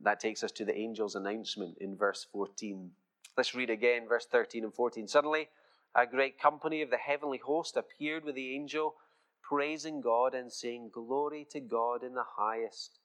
That 0.00 0.20
takes 0.20 0.44
us 0.44 0.52
to 0.52 0.64
the 0.64 0.76
angel's 0.76 1.16
announcement 1.16 1.78
in 1.80 1.96
verse 1.96 2.26
14. 2.32 2.90
Let's 3.36 3.54
read 3.54 3.70
again 3.70 4.08
verse 4.08 4.26
13 4.30 4.64
and 4.64 4.74
14. 4.74 5.08
Suddenly, 5.08 5.48
a 5.94 6.06
great 6.06 6.40
company 6.40 6.82
of 6.82 6.90
the 6.90 6.96
heavenly 6.96 7.38
host 7.38 7.76
appeared 7.76 8.24
with 8.24 8.36
the 8.36 8.54
angel, 8.54 8.94
praising 9.42 10.00
God 10.00 10.34
and 10.34 10.52
saying, 10.52 10.90
Glory 10.92 11.46
to 11.50 11.60
God 11.60 12.04
in 12.04 12.14
the 12.14 12.24
highest, 12.36 13.00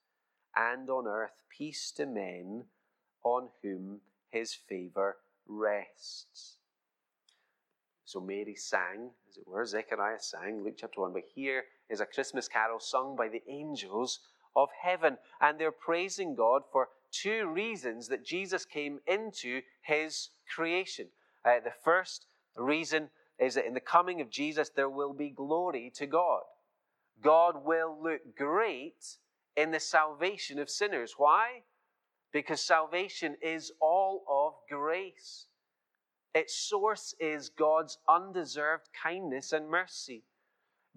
and 0.54 0.88
on 0.88 1.06
earth 1.06 1.32
peace 1.56 1.90
to 1.96 2.06
men 2.06 2.64
on 3.24 3.48
whom 3.62 4.00
his 4.30 4.54
favor 4.54 5.16
rests. 5.48 6.58
So 8.04 8.20
Mary 8.20 8.54
sang, 8.54 9.10
as 9.28 9.38
it 9.38 9.46
were, 9.46 9.64
Zechariah 9.64 10.20
sang, 10.20 10.62
Luke 10.62 10.74
chapter 10.76 11.00
1. 11.00 11.12
But 11.12 11.22
here 11.34 11.64
is 11.88 12.00
a 12.00 12.06
Christmas 12.06 12.48
carol 12.48 12.78
sung 12.78 13.16
by 13.16 13.28
the 13.28 13.42
angels 13.48 14.20
of 14.54 14.68
heaven. 14.82 15.16
And 15.40 15.58
they're 15.58 15.72
praising 15.72 16.34
God 16.34 16.62
for 16.70 16.88
two 17.10 17.46
reasons 17.46 18.08
that 18.08 18.24
Jesus 18.24 18.64
came 18.64 19.00
into 19.06 19.62
his 19.82 20.30
creation. 20.54 21.08
Uh, 21.44 21.60
the 21.64 21.72
first 21.82 22.26
reason 22.56 23.08
is 23.38 23.54
that 23.54 23.66
in 23.66 23.74
the 23.74 23.80
coming 23.80 24.20
of 24.20 24.30
Jesus, 24.30 24.68
there 24.68 24.88
will 24.88 25.14
be 25.14 25.30
glory 25.30 25.90
to 25.96 26.06
God. 26.06 26.42
God 27.22 27.64
will 27.64 27.96
look 28.02 28.36
great 28.36 29.16
in 29.56 29.70
the 29.70 29.80
salvation 29.80 30.58
of 30.58 30.68
sinners. 30.68 31.14
Why? 31.16 31.62
Because 32.32 32.60
salvation 32.60 33.36
is 33.40 33.72
all 33.80 34.24
of 34.28 34.54
grace. 34.68 35.46
Its 36.34 36.56
source 36.56 37.14
is 37.20 37.48
God's 37.48 37.98
undeserved 38.08 38.88
kindness 39.00 39.52
and 39.52 39.68
mercy. 39.68 40.24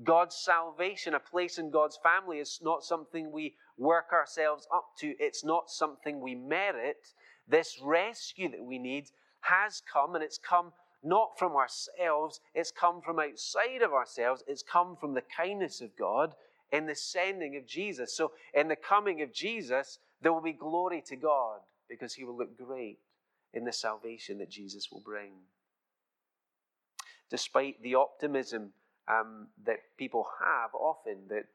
God's 0.03 0.35
salvation, 0.35 1.13
a 1.13 1.19
place 1.19 1.59
in 1.59 1.69
God's 1.69 1.97
family, 2.01 2.39
is 2.39 2.59
not 2.61 2.83
something 2.83 3.31
we 3.31 3.55
work 3.77 4.11
ourselves 4.11 4.67
up 4.73 4.85
to. 4.99 5.13
It's 5.19 5.45
not 5.45 5.69
something 5.69 6.19
we 6.19 6.33
merit. 6.33 7.13
This 7.47 7.79
rescue 7.81 8.49
that 8.49 8.63
we 8.63 8.79
need 8.79 9.09
has 9.41 9.81
come, 9.91 10.15
and 10.15 10.23
it's 10.23 10.39
come 10.39 10.73
not 11.03 11.37
from 11.37 11.55
ourselves, 11.55 12.39
it's 12.55 12.71
come 12.71 13.01
from 13.01 13.19
outside 13.19 13.83
of 13.83 13.93
ourselves, 13.93 14.43
it's 14.47 14.63
come 14.63 14.97
from 14.99 15.13
the 15.13 15.23
kindness 15.35 15.81
of 15.81 15.95
God 15.97 16.33
in 16.71 16.87
the 16.87 16.95
sending 16.95 17.55
of 17.55 17.65
Jesus. 17.67 18.15
So, 18.15 18.31
in 18.53 18.67
the 18.67 18.75
coming 18.75 19.21
of 19.21 19.31
Jesus, 19.31 19.99
there 20.21 20.33
will 20.33 20.41
be 20.41 20.53
glory 20.53 21.03
to 21.07 21.15
God 21.15 21.59
because 21.87 22.15
he 22.15 22.23
will 22.23 22.37
look 22.37 22.57
great 22.57 22.99
in 23.53 23.65
the 23.65 23.73
salvation 23.73 24.37
that 24.39 24.49
Jesus 24.49 24.91
will 24.91 25.01
bring. 25.01 25.31
Despite 27.29 27.81
the 27.81 27.95
optimism 27.95 28.71
um, 29.07 29.47
that 29.65 29.79
people 29.97 30.27
have 30.39 30.73
often, 30.73 31.27
that 31.29 31.45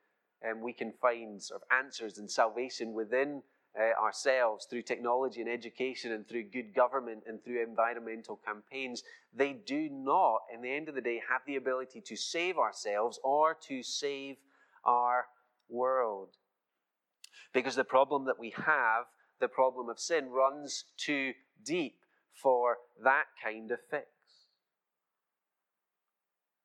um, 0.49 0.61
we 0.61 0.72
can 0.72 0.92
find 1.00 1.42
sort 1.42 1.62
of 1.62 1.68
answers 1.76 2.18
and 2.18 2.30
salvation 2.30 2.92
within 2.92 3.42
uh, 3.78 4.00
ourselves 4.02 4.66
through 4.66 4.82
technology 4.82 5.40
and 5.40 5.49
education 5.49 6.12
and 6.12 6.28
through 6.28 6.44
good 6.44 6.75
government 6.75 7.22
and 7.26 7.42
through 7.42 7.62
environmental 7.62 8.38
campaigns, 8.44 9.02
they 9.34 9.52
do 9.52 9.88
not, 9.90 10.40
in 10.52 10.61
the 10.61 10.70
end 10.70 10.88
of 10.88 10.94
the 10.94 11.00
day, 11.00 11.20
have 11.28 11.40
the 11.46 11.56
ability 11.56 12.00
to 12.00 12.16
save 12.16 12.58
ourselves 12.58 13.18
or 13.25 13.56
to 13.68 13.82
save 13.82 14.37
our 14.84 15.26
world. 15.68 16.37
Because 17.54 17.75
the 17.75 17.84
problem 17.84 18.26
that 18.26 18.38
we 18.38 18.50
have, 18.56 19.06
the 19.42 19.49
problem 19.49 19.90
of 19.90 20.00
sin, 20.00 20.30
runs 20.30 20.84
too 20.96 21.34
deep 21.62 21.96
for 22.32 22.78
that 23.04 23.25
kind 23.44 23.70
of 23.70 23.80
fix. 23.90 24.06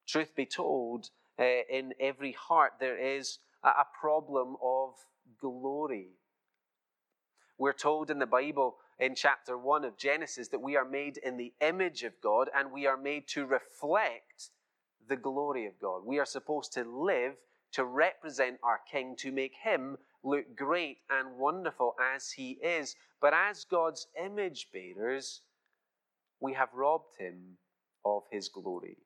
Truth 0.07 0.35
be 0.35 0.45
told, 0.45 1.09
uh, 1.37 1.43
in 1.43 1.93
every 1.99 2.31
heart 2.31 2.73
there 2.79 2.97
is 2.97 3.39
a, 3.63 3.83
problem 3.99 4.55
of 4.63 4.93
glory. 5.41 6.11
We're 7.57 7.73
told 7.73 8.09
in 8.09 8.19
the 8.19 8.27
Bible 8.27 8.77
in 8.99 9.15
chapter 9.15 9.57
1 9.57 9.83
of 9.83 9.97
Genesis 9.97 10.47
that 10.49 10.61
we 10.61 10.77
are 10.77 10.87
made 10.87 11.17
in 11.17 11.35
the 11.35 11.53
image 11.59 12.03
of 12.03 12.13
God 12.21 12.49
and 12.55 12.71
we 12.71 12.85
are 12.85 12.95
made 12.95 13.27
to 13.29 13.45
reflect 13.45 14.51
the 15.09 15.17
glory 15.17 15.65
of 15.65 15.79
God. 15.81 16.03
We 16.05 16.19
are 16.19 16.25
supposed 16.25 16.71
to 16.73 16.83
live 16.83 17.33
to 17.73 17.83
represent 17.83 18.59
our 18.63 18.79
King, 18.89 19.15
to 19.17 19.31
make 19.31 19.55
him 19.63 19.97
look 20.27 20.55
great 20.55 20.97
and 21.09 21.37
wonderful 21.37 21.95
as 22.15 22.31
he 22.31 22.51
is. 22.63 22.95
But 23.21 23.33
as 23.33 23.65
God's 23.65 24.07
image 24.23 24.67
bearers, 24.73 25.41
we 26.39 26.53
have 26.53 26.69
robbed 26.73 27.15
him 27.17 27.57
of 28.05 28.23
his 28.31 28.49
glory. 28.49 28.97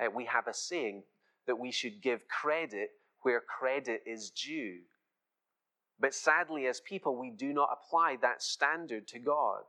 Uh, 0.00 0.10
we 0.14 0.24
have 0.24 0.46
a 0.48 0.54
saying 0.54 1.02
that 1.46 1.58
we 1.58 1.70
should 1.70 2.02
give 2.02 2.20
credit 2.28 2.90
where 3.22 3.40
credit 3.40 4.02
is 4.06 4.30
due. 4.30 4.78
But 5.98 6.14
sadly, 6.14 6.66
as 6.66 6.80
people, 6.80 7.16
we 7.16 7.30
do 7.30 7.52
not 7.52 7.70
apply 7.72 8.16
that 8.22 8.42
standard 8.42 9.06
to 9.08 9.18
God. 9.18 9.62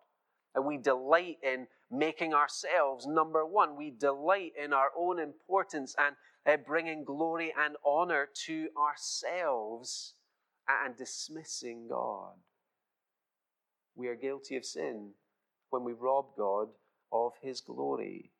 And 0.57 0.65
we 0.65 0.77
delight 0.79 1.37
in 1.43 1.67
making 1.91 2.33
ourselves 2.33 3.05
number 3.05 3.45
one. 3.45 3.77
We 3.77 3.91
delight 3.91 4.53
in 4.59 4.73
our 4.73 4.89
own 4.97 5.19
importance 5.19 5.95
and 5.99 6.15
uh, 6.47 6.57
bringing 6.65 7.03
glory 7.03 7.53
and 7.55 7.75
honor 7.85 8.27
to 8.47 8.69
ourselves 8.75 10.15
and 10.67 10.97
dismissing 10.97 11.85
God. 11.87 12.33
We 13.95 14.07
are 14.07 14.15
guilty 14.15 14.57
of 14.57 14.65
sin 14.65 15.11
when 15.69 15.83
we 15.83 15.93
rob 15.93 16.25
God 16.35 16.69
of 17.11 17.33
his 17.39 17.61
glory. 17.61 18.31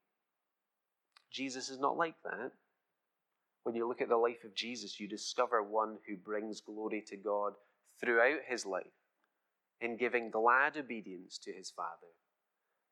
Jesus 1.32 1.70
is 1.70 1.78
not 1.78 1.98
like 1.98 2.16
that. 2.24 2.52
When 3.62 3.76
you 3.76 3.88
look 3.88 4.02
at 4.02 4.10
the 4.10 4.18
life 4.18 4.44
of 4.44 4.56
Jesus, 4.56 5.00
you 5.00 5.08
discover 5.08 5.62
one 5.62 5.98
who 6.08 6.18
brings 6.18 6.62
glory 6.62 7.04
to 7.10 7.16
God 7.16 7.54
throughout 8.02 8.40
his 8.48 8.66
life 8.66 8.97
in 9.82 9.98
giving 9.98 10.30
glad 10.30 10.78
obedience 10.78 11.38
to 11.40 11.52
his 11.52 11.70
Father, 11.70 12.14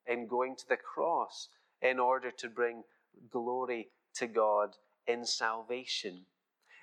in 0.06 0.26
going 0.26 0.56
to 0.56 0.68
the 0.68 0.76
cross 0.76 1.48
in 1.82 1.98
order 1.98 2.30
to 2.30 2.48
bring 2.48 2.82
glory 3.30 3.88
to 4.14 4.26
God 4.26 4.76
in 5.06 5.24
salvation. 5.24 6.26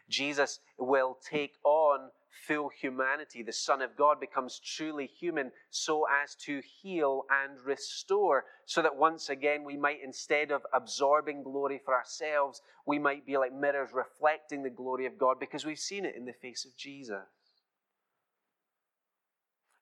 Jesus 0.09 0.59
will 0.77 1.17
take 1.29 1.53
on 1.63 2.09
full 2.47 2.69
humanity. 2.69 3.43
The 3.43 3.53
Son 3.53 3.81
of 3.81 3.95
God 3.95 4.19
becomes 4.19 4.59
truly 4.59 5.07
human 5.07 5.51
so 5.69 6.05
as 6.23 6.35
to 6.45 6.61
heal 6.81 7.23
and 7.29 7.59
restore, 7.65 8.45
so 8.65 8.81
that 8.81 8.95
once 8.95 9.29
again 9.29 9.63
we 9.63 9.77
might, 9.77 9.99
instead 10.03 10.51
of 10.51 10.61
absorbing 10.73 11.43
glory 11.43 11.79
for 11.83 11.93
ourselves, 11.93 12.61
we 12.85 12.99
might 12.99 13.25
be 13.25 13.37
like 13.37 13.53
mirrors 13.53 13.91
reflecting 13.93 14.63
the 14.63 14.69
glory 14.69 15.05
of 15.05 15.17
God 15.17 15.39
because 15.39 15.65
we've 15.65 15.79
seen 15.79 16.05
it 16.05 16.15
in 16.15 16.25
the 16.25 16.33
face 16.33 16.65
of 16.65 16.75
Jesus. 16.75 17.23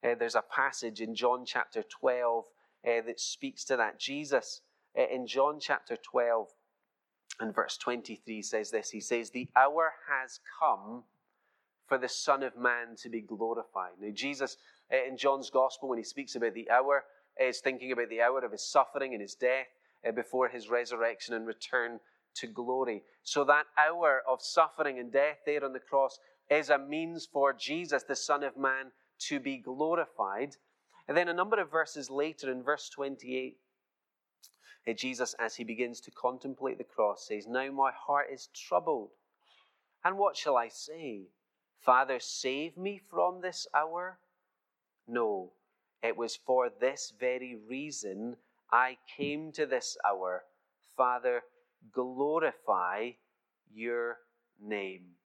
Uh, 0.03 0.15
there's 0.17 0.35
a 0.35 0.43
passage 0.43 1.01
in 1.01 1.15
John 1.15 1.45
chapter 1.45 1.83
12 1.83 2.45
uh, 2.45 2.89
that 3.05 3.19
speaks 3.19 3.63
to 3.65 3.77
that. 3.77 3.99
Jesus, 3.99 4.61
uh, 4.97 5.03
in 5.13 5.27
John 5.27 5.59
chapter 5.59 5.95
12, 5.95 6.47
and 7.39 7.53
verse 7.53 7.77
23 7.77 8.41
says 8.41 8.71
this 8.71 8.89
He 8.89 9.01
says, 9.01 9.29
The 9.29 9.49
hour 9.55 9.93
has 10.09 10.39
come 10.59 11.03
for 11.87 11.97
the 11.97 12.09
Son 12.09 12.43
of 12.43 12.57
Man 12.57 12.95
to 13.01 13.09
be 13.09 13.21
glorified. 13.21 13.93
Now, 13.99 14.11
Jesus, 14.13 14.57
uh, 14.91 15.07
in 15.07 15.17
John's 15.17 15.49
Gospel, 15.49 15.89
when 15.89 15.97
he 15.97 16.03
speaks 16.03 16.35
about 16.35 16.53
the 16.53 16.69
hour, 16.69 17.03
is 17.39 17.59
thinking 17.59 17.91
about 17.91 18.09
the 18.09 18.21
hour 18.21 18.39
of 18.43 18.51
his 18.51 18.69
suffering 18.69 19.13
and 19.13 19.21
his 19.21 19.35
death 19.35 19.67
uh, 20.07 20.11
before 20.11 20.49
his 20.49 20.69
resurrection 20.69 21.33
and 21.33 21.47
return 21.47 21.99
to 22.35 22.47
glory. 22.47 23.03
So, 23.23 23.43
that 23.45 23.65
hour 23.77 24.21
of 24.27 24.41
suffering 24.41 24.99
and 24.99 25.11
death 25.11 25.37
there 25.45 25.63
on 25.65 25.73
the 25.73 25.79
cross 25.79 26.19
is 26.49 26.69
a 26.69 26.77
means 26.77 27.27
for 27.31 27.53
Jesus, 27.53 28.03
the 28.03 28.15
Son 28.15 28.43
of 28.43 28.57
Man, 28.57 28.91
to 29.27 29.39
be 29.39 29.57
glorified. 29.57 30.55
And 31.07 31.17
then 31.17 31.27
a 31.27 31.33
number 31.33 31.59
of 31.59 31.71
verses 31.71 32.09
later, 32.09 32.51
in 32.51 32.63
verse 32.63 32.89
28, 32.89 33.57
eh, 34.87 34.93
Jesus, 34.93 35.35
as 35.39 35.55
he 35.55 35.63
begins 35.63 36.01
to 36.01 36.11
contemplate 36.11 36.77
the 36.77 36.83
cross, 36.83 37.27
says, 37.27 37.47
Now 37.47 37.71
my 37.71 37.91
heart 37.91 38.27
is 38.31 38.47
troubled. 38.53 39.09
And 40.03 40.17
what 40.17 40.37
shall 40.37 40.57
I 40.57 40.69
say? 40.69 41.27
Father, 41.79 42.19
save 42.19 42.77
me 42.77 42.99
from 43.09 43.41
this 43.41 43.67
hour? 43.73 44.19
No, 45.07 45.51
it 46.03 46.15
was 46.15 46.35
for 46.35 46.69
this 46.69 47.13
very 47.19 47.55
reason 47.55 48.37
I 48.71 48.97
came 49.17 49.51
to 49.53 49.65
this 49.65 49.97
hour. 50.05 50.43
Father, 50.95 51.43
glorify 51.91 53.11
your 53.73 54.17
name. 54.59 55.15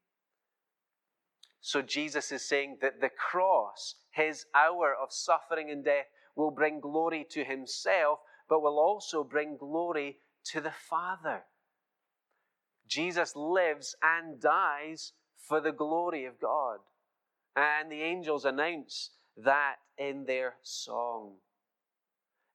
So 1.67 1.83
Jesus 1.83 2.31
is 2.31 2.49
saying 2.49 2.79
that 2.81 3.01
the 3.01 3.09
cross, 3.09 3.97
his 4.13 4.47
hour 4.55 4.95
of 4.95 5.13
suffering 5.13 5.69
and 5.69 5.85
death, 5.85 6.07
will 6.37 6.53
bring 6.53 6.79
glory 6.79 7.27
to 7.31 7.43
himself 7.43 8.21
but 8.49 8.63
will 8.63 8.79
also 8.79 9.25
bring 9.25 9.57
glory 9.57 10.19
to 10.53 10.61
the 10.61 10.71
Father. 10.71 11.43
Jesus 12.87 13.35
lives 13.35 13.97
and 14.01 14.41
dies 14.41 15.15
for 15.37 15.61
the 15.61 15.73
glory 15.73 16.25
of 16.25 16.41
God. 16.41 16.79
And 17.57 17.91
the 17.91 18.01
angels 18.01 18.45
announce 18.45 19.11
that 19.37 19.79
in 19.99 20.25
their 20.25 20.55
song. 20.63 21.39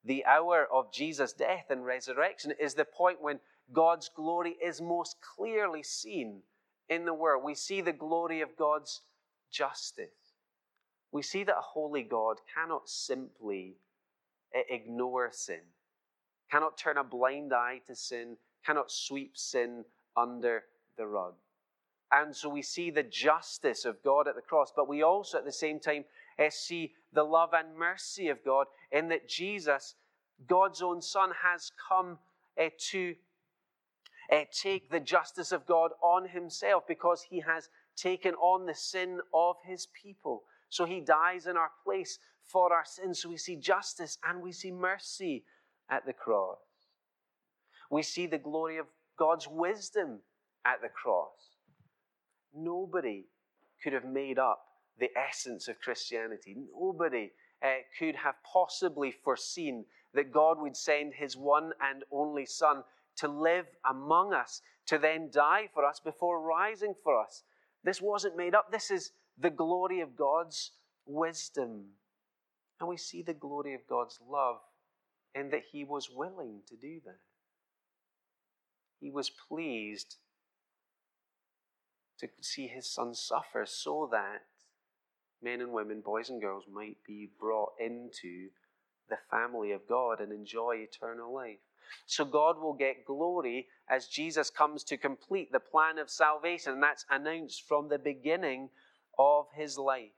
The 0.06 0.24
hour 0.24 0.66
of 0.72 0.94
Jesus' 0.94 1.34
death 1.34 1.66
and 1.70 1.84
resurrection 1.84 2.54
is 2.58 2.76
the 2.76 2.86
point 2.86 3.22
when 3.22 3.42
God's 3.74 4.08
glory 4.08 4.56
is 4.64 4.80
most 4.80 5.18
clearly 5.36 5.84
seen 5.84 6.44
in 6.92 7.06
the 7.06 7.14
world. 7.14 7.44
We 7.44 7.56
see 7.56 7.82
the 7.82 7.92
glory 7.92 8.42
of 8.42 8.56
God's 8.56 9.02
justice. 9.50 10.36
We 11.12 11.24
see 11.24 11.44
that 11.46 11.58
a 11.58 11.62
holy 11.62 12.04
God 12.04 12.38
cannot 12.54 12.88
simply 12.88 13.78
ignore 14.70 15.32
sin 15.32 15.62
cannot 16.52 16.78
turn 16.78 16.98
a 16.98 17.04
blind 17.04 17.54
eye 17.54 17.80
to 17.88 17.96
sin, 17.96 18.36
cannot 18.66 18.92
sweep 18.92 19.38
sin 19.38 19.86
under 20.18 20.66
the 20.98 21.08
rug. 21.08 21.34
And 22.12 22.36
so 22.36 22.50
we 22.50 22.62
see 22.62 22.92
the 22.92 23.04
justice 23.04 23.86
of 23.86 24.04
God 24.04 24.28
at 24.28 24.36
the 24.36 24.42
cross, 24.42 24.74
but 24.76 24.90
we 24.90 25.02
also 25.02 25.38
at 25.38 25.46
the 25.46 25.52
same 25.52 25.80
time 25.80 26.04
uh, 26.38 26.50
see 26.50 26.94
the 27.14 27.24
love 27.24 27.54
and 27.54 27.76
mercy 27.78 28.28
of 28.28 28.44
God 28.44 28.68
in 28.92 29.08
that 29.08 29.30
Jesus, 29.30 29.96
God's 30.46 30.82
own 30.82 31.02
Son, 31.02 31.32
has 31.42 31.72
come 31.88 32.18
uh, 32.62 32.66
to 32.92 33.16
uh, 34.32 34.46
take 34.52 34.90
the 34.90 35.00
justice 35.00 35.52
of 35.52 35.66
God 35.66 35.92
on 36.02 36.28
himself 36.28 36.84
because 36.88 37.22
he 37.30 37.42
has 37.42 37.70
taken 37.96 38.34
on 38.36 38.66
the 38.66 38.76
sin 38.76 39.20
of 39.34 39.58
his 39.66 39.88
people. 40.02 40.44
So 40.70 40.86
he 40.86 41.02
dies 41.02 41.48
in 41.48 41.58
our 41.58 41.72
place 41.84 42.18
for 42.44 42.74
our 42.74 42.86
sins. 42.86 43.22
So 43.22 43.30
we 43.30 43.38
see 43.38 43.58
justice 43.58 44.18
and 44.28 44.42
we 44.42 44.52
see 44.52 44.72
mercy 44.72 45.44
at 45.90 46.06
the 46.06 46.14
cross. 46.14 46.58
We 47.90 48.04
see 48.04 48.26
the 48.26 48.38
glory 48.38 48.78
of 48.78 48.86
God's 49.20 49.48
wisdom 49.50 50.20
at 50.66 50.82
the 50.82 50.88
cross. 50.90 51.58
Nobody 52.56 53.26
could 53.84 53.94
have 53.94 54.06
made 54.06 54.40
up 54.40 54.64
the 55.00 55.10
essence 55.18 55.68
of 55.68 55.82
Christianity. 55.82 56.56
Nobody 56.74 57.32
uh, 57.64 57.68
could 58.00 58.16
have 58.16 58.36
possibly 58.44 59.12
foreseen 59.12 59.86
that 60.14 60.32
God 60.32 60.62
would 60.62 60.76
send 60.76 61.14
his 61.14 61.36
one 61.36 61.74
and 61.82 62.04
only 62.12 62.46
Son 62.46 62.84
to 63.18 63.28
live 63.28 63.66
among 63.90 64.34
us, 64.34 64.62
to 64.88 64.98
then 64.98 65.30
die 65.32 65.70
for 65.74 65.86
us 65.86 66.00
before 66.00 66.42
rising 66.42 66.94
for 67.04 67.20
us. 67.20 67.44
This 67.84 68.02
wasn't 68.02 68.38
made 68.38 68.56
up. 68.56 68.72
This 68.72 68.92
is 68.92 69.12
the 69.38 69.50
glory 69.50 70.02
of 70.02 70.16
God's 70.16 70.72
wisdom. 71.06 71.86
And 72.80 72.90
we 72.90 72.98
see 72.98 73.22
the 73.22 73.34
glory 73.34 73.74
of 73.74 73.88
God's 73.88 74.20
love 74.28 74.58
in 75.34 75.50
that 75.52 75.64
he 75.72 75.84
was 75.84 76.10
willing 76.10 76.62
to 76.68 76.76
do 76.76 77.00
that. 77.06 77.20
He 79.00 79.10
was 79.10 79.30
pleased 79.30 80.18
to 82.20 82.28
see 82.40 82.68
his 82.68 82.88
son 82.88 83.16
suffer 83.16 83.66
so 83.66 84.08
that 84.12 84.44
men 85.42 85.62
and 85.62 85.72
women, 85.72 86.02
boys 86.02 86.30
and 86.30 86.40
girls, 86.40 86.66
might 86.72 86.98
be 87.06 87.30
brought 87.40 87.72
into 87.80 88.50
the 89.10 89.18
family 89.30 89.72
of 89.72 89.88
God 89.88 90.20
and 90.20 90.32
enjoy 90.32 90.76
eternal 90.78 91.34
life. 91.34 91.58
So 92.06 92.26
God 92.26 92.60
will 92.60 92.74
get 92.74 93.06
glory 93.06 93.68
as 93.90 94.08
Jesus 94.08 94.50
comes 94.50 94.84
to 94.86 94.98
complete 94.98 95.52
the 95.52 95.60
plan 95.60 95.98
of 95.98 96.10
salvation. 96.10 96.74
And 96.74 96.84
that's 96.84 97.06
announced 97.10 97.68
from 97.68 97.90
the 97.90 98.00
beginning 98.00 98.70
of 99.18 99.46
his 99.56 99.78
life. 99.78 100.12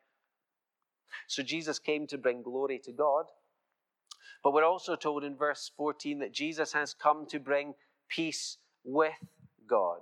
So 1.28 1.44
Jesus 1.44 1.80
came 1.80 2.08
to 2.08 2.18
bring 2.18 2.42
glory 2.42 2.80
to 2.84 2.92
God. 2.92 3.26
But 4.44 4.54
we're 4.54 4.66
also 4.66 4.96
told 4.96 5.24
in 5.24 5.36
verse 5.36 5.72
14 5.78 6.20
that 6.20 6.34
Jesus 6.34 6.74
has 6.74 6.94
come 6.94 7.26
to 7.28 7.40
bring 7.40 7.76
peace 8.10 8.58
with 8.84 9.14
God. 9.68 10.00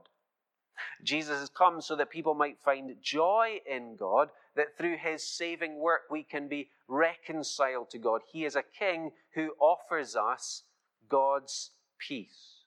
Jesus 1.03 1.39
has 1.39 1.49
come 1.49 1.81
so 1.81 1.95
that 1.95 2.09
people 2.09 2.33
might 2.33 2.59
find 2.59 2.95
joy 3.01 3.59
in 3.69 3.95
God, 3.95 4.29
that 4.55 4.77
through 4.77 4.97
his 4.97 5.23
saving 5.23 5.79
work 5.79 6.01
we 6.09 6.23
can 6.23 6.47
be 6.47 6.69
reconciled 6.87 7.89
to 7.91 7.99
God. 7.99 8.21
He 8.31 8.45
is 8.45 8.55
a 8.55 8.63
king 8.63 9.11
who 9.35 9.51
offers 9.59 10.15
us 10.15 10.63
God's 11.11 11.71
peace. 11.99 12.63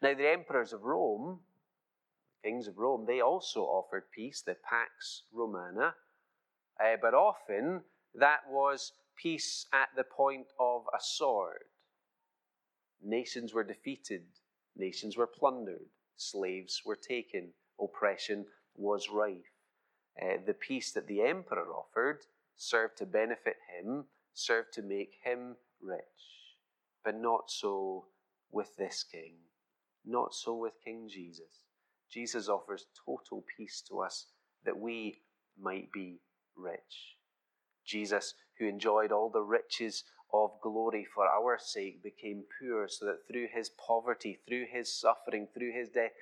Now, 0.00 0.14
the 0.14 0.30
emperors 0.30 0.72
of 0.72 0.84
Rome, 0.84 1.40
kings 2.44 2.68
of 2.68 2.78
Rome, 2.78 3.04
they 3.06 3.20
also 3.20 3.62
offered 3.62 4.04
peace, 4.14 4.40
the 4.40 4.54
Pax 4.54 5.22
Romana, 5.32 5.94
uh, 6.80 6.96
but 7.02 7.14
often 7.14 7.82
that 8.14 8.40
was 8.48 8.92
peace 9.20 9.66
at 9.72 9.88
the 9.96 10.04
point 10.04 10.46
of 10.60 10.82
a 10.94 11.00
sword. 11.00 11.64
Nations 13.02 13.52
were 13.52 13.64
defeated, 13.64 14.22
nations 14.76 15.16
were 15.16 15.26
plundered, 15.26 15.88
slaves 16.16 16.82
were 16.86 16.96
taken, 16.96 17.48
oppression 17.80 18.46
was 18.76 19.08
rife. 19.10 19.34
Uh, 20.20 20.36
the 20.46 20.54
peace 20.54 20.92
that 20.92 21.08
the 21.08 21.22
emperor 21.22 21.66
offered 21.72 22.24
served 22.56 22.96
to 22.98 23.06
benefit 23.06 23.56
him, 23.76 24.04
served 24.34 24.72
to 24.74 24.82
make 24.82 25.14
him 25.24 25.56
rich. 25.82 26.37
But 27.04 27.16
not 27.16 27.50
so 27.50 28.06
with 28.50 28.76
this 28.76 29.04
king, 29.10 29.34
not 30.04 30.34
so 30.34 30.54
with 30.54 30.74
King 30.84 31.08
Jesus. 31.08 31.64
Jesus 32.10 32.48
offers 32.48 32.86
total 33.04 33.44
peace 33.56 33.82
to 33.88 34.00
us 34.00 34.26
that 34.64 34.78
we 34.78 35.20
might 35.60 35.92
be 35.92 36.20
rich. 36.56 37.16
Jesus, 37.84 38.34
who 38.58 38.66
enjoyed 38.66 39.12
all 39.12 39.30
the 39.30 39.42
riches 39.42 40.04
of 40.32 40.50
glory 40.62 41.06
for 41.14 41.26
our 41.26 41.58
sake, 41.58 42.02
became 42.02 42.44
poor 42.60 42.88
so 42.88 43.06
that 43.06 43.26
through 43.26 43.48
his 43.52 43.70
poverty, 43.70 44.38
through 44.46 44.66
his 44.70 44.92
suffering, 44.92 45.48
through 45.54 45.72
his 45.72 45.88
death, 45.88 46.12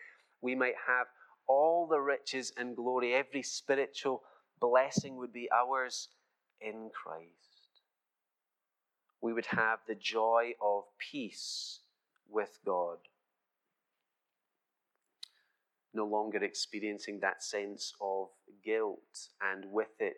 we 0.40 0.54
might 0.54 0.74
have 0.86 1.06
all 1.48 1.86
the 1.86 2.00
riches 2.00 2.52
and 2.56 2.76
glory, 2.76 3.14
every 3.14 3.42
spiritual 3.42 4.22
blessing 4.60 5.16
would 5.16 5.32
be 5.32 5.48
ours 5.52 6.08
in 6.60 6.90
Christ. 6.92 7.45
We 9.20 9.32
would 9.32 9.46
have 9.46 9.80
the 9.86 9.94
joy 9.94 10.52
of 10.62 10.84
peace 10.98 11.80
with 12.28 12.58
God. 12.64 12.98
No 15.94 16.04
longer 16.04 16.42
experiencing 16.44 17.20
that 17.20 17.42
sense 17.42 17.94
of 18.00 18.28
guilt 18.64 19.28
and 19.40 19.64
with 19.72 20.00
it 20.00 20.16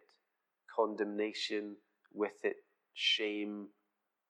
condemnation, 0.79 1.77
with 2.13 2.45
it 2.45 2.57
shame, 2.95 3.69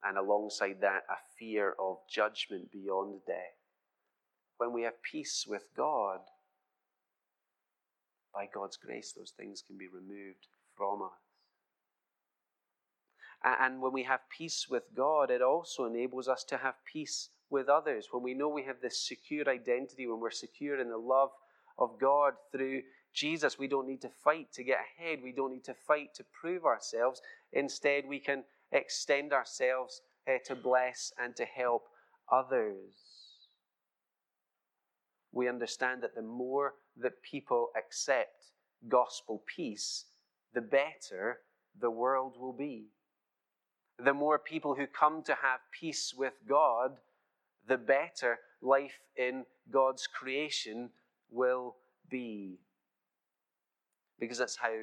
and 0.03 0.17
alongside 0.17 0.81
that, 0.81 1.03
a 1.11 1.17
fear 1.39 1.75
of 1.79 1.99
judgment 2.09 2.71
beyond 2.71 3.21
death. 3.27 3.59
When 4.57 4.73
we 4.73 4.83
have 4.83 5.03
peace 5.03 5.45
with 5.47 5.65
God, 5.77 6.21
by 8.33 8.47
God's 8.53 8.77
grace, 8.77 9.13
those 9.13 9.33
things 9.37 9.63
can 9.67 9.77
be 9.77 9.89
removed 9.89 10.47
from 10.77 11.03
us. 11.03 11.28
And 13.45 13.81
when 13.81 13.93
we 13.93 14.03
have 14.03 14.21
peace 14.37 14.67
with 14.69 14.83
God, 14.97 15.31
it 15.31 15.43
also 15.43 15.85
enables 15.85 16.29
us 16.29 16.45
to 16.45 16.57
have 16.57 16.75
peace 16.85 17.29
with 17.51 17.69
others. 17.69 18.09
When 18.11 18.23
we 18.23 18.35
know 18.35 18.49
we 18.49 18.65
have 18.65 18.81
this 18.81 19.07
secure 19.07 19.49
identity, 19.49 20.07
when 20.07 20.21
we're 20.21 20.31
secure 20.31 20.81
in 20.81 20.91
the 20.91 20.99
love 20.99 21.31
of 21.79 21.99
God 22.01 22.35
through 22.51 22.83
Jesus, 23.15 23.59
we 23.59 23.69
don't 23.69 23.87
need 23.87 24.03
to 24.03 24.11
fight 24.25 24.53
to 24.53 24.65
get 24.65 24.79
ahead. 24.81 25.21
We 25.23 25.33
don't 25.33 25.53
need 25.53 25.65
to 25.65 25.75
fight 25.75 26.15
to 26.17 26.25
prove 26.41 26.65
ourselves. 26.65 27.23
Instead, 27.53 28.05
we 28.07 28.19
can 28.19 28.45
extend 28.73 29.33
ourselves 29.33 30.03
uh, 30.29 30.39
to 30.47 30.55
bless 30.55 31.13
and 31.23 31.35
to 31.37 31.45
help 31.45 31.85
others. 32.31 32.95
We 35.33 35.49
understand 35.49 36.03
that 36.03 36.15
the 36.15 36.23
more 36.23 36.75
that 36.97 37.23
people 37.23 37.69
accept 37.77 38.51
gospel 38.89 39.43
peace, 39.47 40.07
the 40.55 40.61
better 40.61 41.39
the 41.81 41.91
world 41.91 42.35
will 42.39 42.53
be. 42.53 42.87
The 43.99 44.15
more 44.15 44.39
people 44.39 44.75
who 44.75 44.87
come 44.87 45.23
to 45.25 45.33
have 45.33 45.61
peace 45.73 46.15
with 46.17 46.35
God, 46.49 46.99
the 47.67 47.77
better 47.77 48.39
life 48.63 49.01
in 49.17 49.45
God's 49.71 50.07
creation 50.07 50.91
will 51.31 51.77
be. 52.09 52.59
Because 54.19 54.39
that's 54.39 54.57
how 54.57 54.75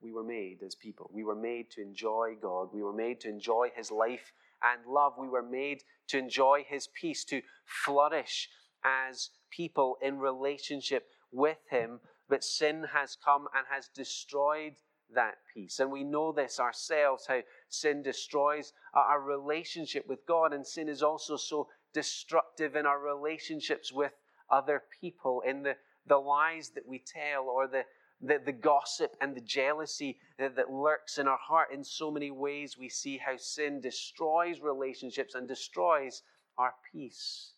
we 0.00 0.12
were 0.12 0.24
made 0.24 0.62
as 0.64 0.74
people. 0.74 1.10
We 1.12 1.24
were 1.24 1.34
made 1.34 1.70
to 1.72 1.82
enjoy 1.82 2.34
God. 2.40 2.68
We 2.72 2.82
were 2.82 2.92
made 2.92 3.20
to 3.20 3.28
enjoy 3.28 3.70
His 3.74 3.90
life 3.90 4.32
and 4.62 4.86
love. 4.86 5.14
We 5.18 5.28
were 5.28 5.42
made 5.42 5.82
to 6.08 6.18
enjoy 6.18 6.64
His 6.68 6.88
peace, 7.00 7.24
to 7.26 7.42
flourish 7.64 8.48
as 8.84 9.30
people 9.50 9.96
in 10.02 10.18
relationship 10.18 11.08
with 11.32 11.58
Him. 11.70 12.00
But 12.28 12.44
sin 12.44 12.86
has 12.92 13.16
come 13.22 13.46
and 13.54 13.66
has 13.70 13.88
destroyed 13.94 14.74
that 15.14 15.38
peace. 15.52 15.80
And 15.80 15.90
we 15.90 16.04
know 16.04 16.32
this 16.32 16.60
ourselves 16.60 17.26
how 17.26 17.40
sin 17.68 18.02
destroys 18.02 18.72
our 18.92 19.20
relationship 19.20 20.06
with 20.06 20.26
God, 20.26 20.52
and 20.52 20.66
sin 20.66 20.88
is 20.88 21.02
also 21.02 21.36
so 21.36 21.68
destructive 21.92 22.76
in 22.76 22.86
our 22.86 23.00
relationships 23.00 23.92
with 23.92 24.12
other 24.50 24.82
people, 25.00 25.42
in 25.46 25.62
the, 25.62 25.76
the 26.06 26.16
lies 26.16 26.70
that 26.74 26.86
we 26.86 26.98
tell, 26.98 27.44
or 27.44 27.66
the, 27.66 27.84
the, 28.20 28.40
the 28.44 28.52
gossip 28.52 29.16
and 29.20 29.34
the 29.34 29.40
jealousy 29.40 30.18
that, 30.38 30.56
that 30.56 30.70
lurks 30.70 31.18
in 31.18 31.28
our 31.28 31.38
heart. 31.38 31.68
In 31.72 31.84
so 31.84 32.10
many 32.10 32.30
ways, 32.30 32.76
we 32.78 32.88
see 32.88 33.18
how 33.18 33.36
sin 33.36 33.80
destroys 33.80 34.60
relationships 34.60 35.34
and 35.34 35.48
destroys 35.48 36.22
our 36.58 36.74
peace. 36.92 37.52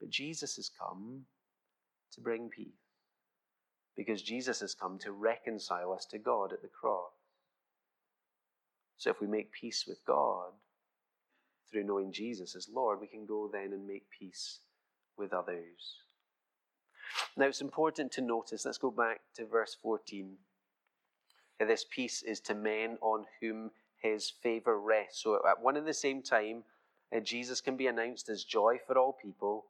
But 0.00 0.10
Jesus 0.10 0.56
has 0.56 0.68
come 0.68 1.26
to 2.12 2.20
bring 2.20 2.48
peace 2.48 2.81
because 3.96 4.22
Jesus 4.22 4.60
has 4.60 4.74
come 4.74 4.98
to 5.00 5.12
reconcile 5.12 5.92
us 5.92 6.06
to 6.06 6.18
God 6.18 6.52
at 6.52 6.62
the 6.62 6.68
cross. 6.68 7.12
So 8.96 9.10
if 9.10 9.20
we 9.20 9.26
make 9.26 9.52
peace 9.52 9.84
with 9.86 10.04
God 10.06 10.52
through 11.70 11.84
knowing 11.84 12.12
Jesus 12.12 12.54
as 12.54 12.68
Lord, 12.72 13.00
we 13.00 13.06
can 13.06 13.26
go 13.26 13.48
then 13.52 13.72
and 13.72 13.86
make 13.86 14.04
peace 14.16 14.60
with 15.16 15.32
others. 15.32 15.96
Now 17.36 17.46
it's 17.46 17.60
important 17.60 18.12
to 18.12 18.20
notice, 18.20 18.64
let's 18.64 18.78
go 18.78 18.90
back 18.90 19.20
to 19.34 19.46
verse 19.46 19.76
14. 19.82 20.36
This 21.58 21.84
peace 21.88 22.22
is 22.22 22.40
to 22.40 22.54
men 22.54 22.98
on 23.00 23.24
whom 23.40 23.70
his 24.00 24.30
favor 24.30 24.78
rests. 24.78 25.22
So 25.22 25.40
at 25.48 25.62
one 25.62 25.76
and 25.76 25.86
the 25.86 25.94
same 25.94 26.22
time, 26.22 26.64
uh, 27.14 27.20
Jesus 27.20 27.60
can 27.60 27.76
be 27.76 27.86
announced 27.86 28.28
as 28.28 28.44
joy 28.44 28.78
for 28.86 28.98
all 28.98 29.12
people. 29.12 29.66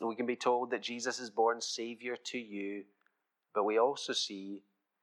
We 0.00 0.16
can 0.16 0.26
be 0.26 0.36
told 0.36 0.70
that 0.70 0.82
Jesus 0.82 1.20
is 1.20 1.30
born 1.30 1.60
Savior 1.60 2.16
to 2.16 2.38
you, 2.38 2.84
but 3.54 3.64
we 3.64 3.78
also 3.78 4.12
see 4.12 4.62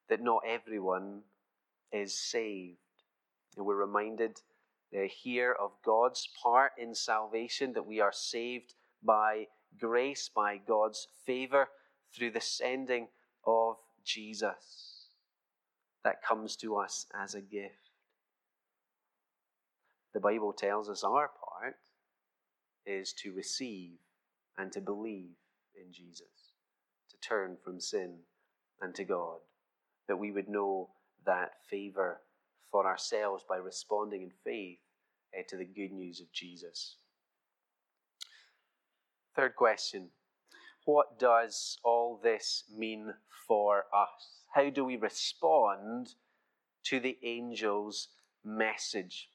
that 0.10 0.22
not 0.22 0.42
everyone 0.48 1.22
is 1.92 2.20
saved. 2.20 2.78
And 3.58 3.66
we're 3.66 3.76
reminded 3.76 4.42
uh, 4.96 5.02
here 5.08 5.56
of 5.60 5.72
God's 5.86 6.28
part 6.42 6.72
in 6.78 6.96
salvation, 6.96 7.74
that 7.74 7.86
we 7.86 8.00
are 8.00 8.12
saved 8.12 8.74
by 9.04 9.46
grace, 9.80 10.30
by 10.34 10.58
God's 10.58 11.08
favor, 11.26 11.68
through 12.16 12.32
the 12.32 12.42
sending 12.42 13.08
of 13.46 13.78
Jesus 14.04 15.06
that 16.04 16.24
comes 16.24 16.56
to 16.58 16.76
us 16.78 17.06
as 17.20 17.36
a 17.36 17.42
gift. 17.42 17.92
The 20.14 20.20
Bible 20.20 20.54
tells 20.54 20.90
us 20.90 21.04
our 21.04 21.30
part 21.30 21.76
is 22.86 23.14
to 23.22 23.32
receive 23.34 24.00
and 24.58 24.72
to 24.72 24.82
believe 24.82 25.36
in 25.76 25.94
Jesus, 25.94 26.54
to 27.12 27.18
turn 27.18 27.58
from 27.64 27.80
sin 27.80 28.16
and 28.82 28.94
to 28.96 29.04
God, 29.04 29.38
that 30.08 30.18
we 30.18 30.32
would 30.32 30.50
know 30.50 30.90
that 31.26 31.52
favor 31.70 32.22
for 32.72 32.86
ourselves 32.86 33.44
by 33.48 33.58
responding 33.58 34.22
in 34.22 34.32
faith 34.44 34.80
uh, 35.38 35.42
to 35.48 35.58
the 35.58 35.66
good 35.66 35.92
news 35.92 36.20
of 36.20 36.32
Jesus. 36.32 36.98
Third 39.36 39.56
question 39.56 40.10
What 40.86 41.20
does 41.20 41.78
all 41.84 42.20
this 42.22 42.64
mean 42.76 43.14
for 43.48 43.86
us? 43.94 44.44
How 44.54 44.70
do 44.70 44.84
we 44.84 44.98
respond 44.98 46.16
to 46.86 47.00
the 47.00 47.18
angel's 47.24 48.10
message? 48.44 49.30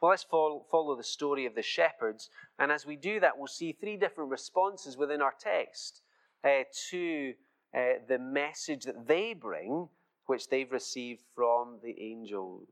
Well, 0.00 0.10
let's 0.10 0.24
follow, 0.24 0.96
the 0.96 1.02
story 1.02 1.46
of 1.46 1.54
the 1.54 1.62
shepherds. 1.62 2.28
And 2.58 2.70
as 2.70 2.84
we 2.84 2.96
do 2.96 3.20
that, 3.20 3.38
we'll 3.38 3.46
see 3.46 3.72
three 3.72 3.96
different 3.96 4.30
responses 4.30 4.96
within 4.96 5.22
our 5.22 5.34
text 5.38 6.02
uh, 6.44 6.64
to 6.90 7.34
uh, 7.74 8.00
the 8.08 8.18
message 8.18 8.84
that 8.84 9.06
they 9.06 9.34
bring, 9.34 9.88
which 10.26 10.48
they've 10.48 10.72
received 10.72 11.22
from 11.34 11.78
the 11.82 12.00
angels. 12.00 12.68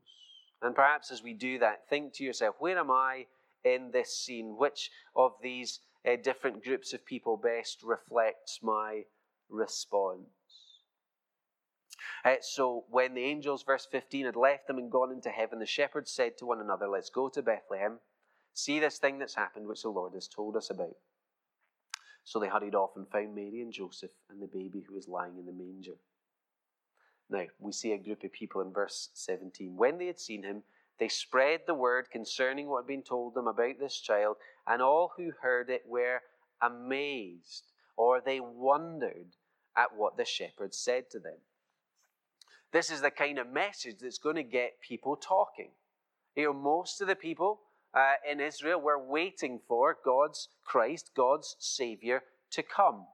And 0.61 0.75
perhaps 0.75 1.11
as 1.11 1.23
we 1.23 1.33
do 1.33 1.59
that, 1.59 1.87
think 1.89 2.13
to 2.13 2.23
yourself, 2.23 2.55
where 2.59 2.77
am 2.77 2.91
I 2.91 3.27
in 3.63 3.91
this 3.91 4.17
scene? 4.17 4.55
Which 4.57 4.91
of 5.15 5.33
these 5.41 5.79
uh, 6.05 6.17
different 6.21 6.63
groups 6.63 6.93
of 6.93 7.05
people 7.05 7.37
best 7.37 7.81
reflects 7.83 8.59
my 8.61 9.03
response? 9.49 10.27
Uh, 12.25 12.35
so 12.41 12.83
when 12.89 13.13
the 13.13 13.23
angels, 13.23 13.63
verse 13.63 13.87
15, 13.89 14.25
had 14.25 14.35
left 14.35 14.67
them 14.67 14.77
and 14.77 14.91
gone 14.91 15.11
into 15.11 15.29
heaven, 15.29 15.59
the 15.59 15.65
shepherds 15.65 16.11
said 16.11 16.37
to 16.37 16.45
one 16.45 16.59
another, 16.59 16.87
Let's 16.87 17.09
go 17.09 17.29
to 17.29 17.41
Bethlehem, 17.41 17.99
see 18.53 18.79
this 18.79 18.97
thing 18.97 19.19
that's 19.19 19.35
happened, 19.35 19.67
which 19.67 19.83
the 19.83 19.89
Lord 19.89 20.13
has 20.13 20.27
told 20.27 20.57
us 20.57 20.69
about. 20.69 20.95
So 22.23 22.39
they 22.39 22.47
hurried 22.47 22.75
off 22.75 22.91
and 22.95 23.07
found 23.09 23.35
Mary 23.35 23.61
and 23.61 23.73
Joseph 23.73 24.11
and 24.29 24.41
the 24.41 24.47
baby 24.47 24.83
who 24.87 24.93
was 24.93 25.07
lying 25.07 25.37
in 25.37 25.45
the 25.45 25.51
manger. 25.51 25.97
Now, 27.29 27.45
we 27.59 27.71
see 27.71 27.91
a 27.91 27.97
group 27.97 28.23
of 28.23 28.31
people 28.31 28.61
in 28.61 28.71
verse 28.71 29.09
17. 29.13 29.75
When 29.77 29.97
they 29.97 30.07
had 30.07 30.19
seen 30.19 30.43
him, 30.43 30.63
they 30.99 31.07
spread 31.07 31.61
the 31.65 31.73
word 31.73 32.09
concerning 32.11 32.67
what 32.67 32.83
had 32.83 32.87
been 32.87 33.03
told 33.03 33.33
them 33.33 33.47
about 33.47 33.79
this 33.79 33.99
child, 33.99 34.37
and 34.67 34.81
all 34.81 35.13
who 35.15 35.31
heard 35.41 35.69
it 35.69 35.83
were 35.87 36.21
amazed, 36.61 37.67
or 37.95 38.19
they 38.19 38.39
wondered 38.39 39.35
at 39.77 39.95
what 39.95 40.17
the 40.17 40.25
shepherds 40.25 40.77
said 40.77 41.09
to 41.11 41.19
them. 41.19 41.37
This 42.71 42.91
is 42.91 43.01
the 43.01 43.11
kind 43.11 43.39
of 43.39 43.47
message 43.47 43.97
that's 44.01 44.17
going 44.17 44.35
to 44.35 44.43
get 44.43 44.81
people 44.81 45.15
talking. 45.15 45.69
You 46.35 46.45
know, 46.45 46.53
most 46.53 47.01
of 47.01 47.07
the 47.07 47.15
people 47.15 47.61
uh, 47.93 48.13
in 48.29 48.39
Israel 48.39 48.79
were 48.79 48.99
waiting 48.99 49.59
for 49.67 49.97
God's 50.03 50.47
Christ, 50.65 51.11
God's 51.15 51.55
Savior, 51.59 52.23
to 52.51 52.63
come. 52.63 53.05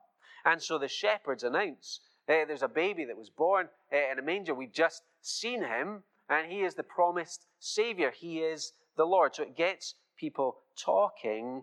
And 0.44 0.62
so 0.62 0.78
the 0.78 0.88
shepherds 0.88 1.42
announce 1.42 2.00
uh, 2.28 2.44
there's 2.46 2.62
a 2.62 2.68
baby 2.68 3.04
that 3.04 3.16
was 3.16 3.30
born 3.30 3.68
uh, 3.92 4.12
in 4.12 4.18
a 4.18 4.22
manger. 4.22 4.54
We've 4.54 4.72
just 4.72 5.02
seen 5.22 5.62
him, 5.62 6.02
and 6.28 6.50
he 6.50 6.62
is 6.62 6.74
the 6.74 6.82
promised 6.82 7.46
Savior. 7.60 8.10
He 8.10 8.38
is 8.38 8.72
the 8.96 9.04
Lord. 9.04 9.34
So 9.34 9.44
it 9.44 9.56
gets 9.56 9.94
people 10.18 10.56
talking, 10.76 11.62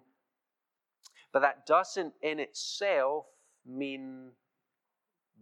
but 1.34 1.42
that 1.42 1.66
doesn't 1.66 2.14
in 2.22 2.40
itself 2.40 3.26
mean 3.66 4.32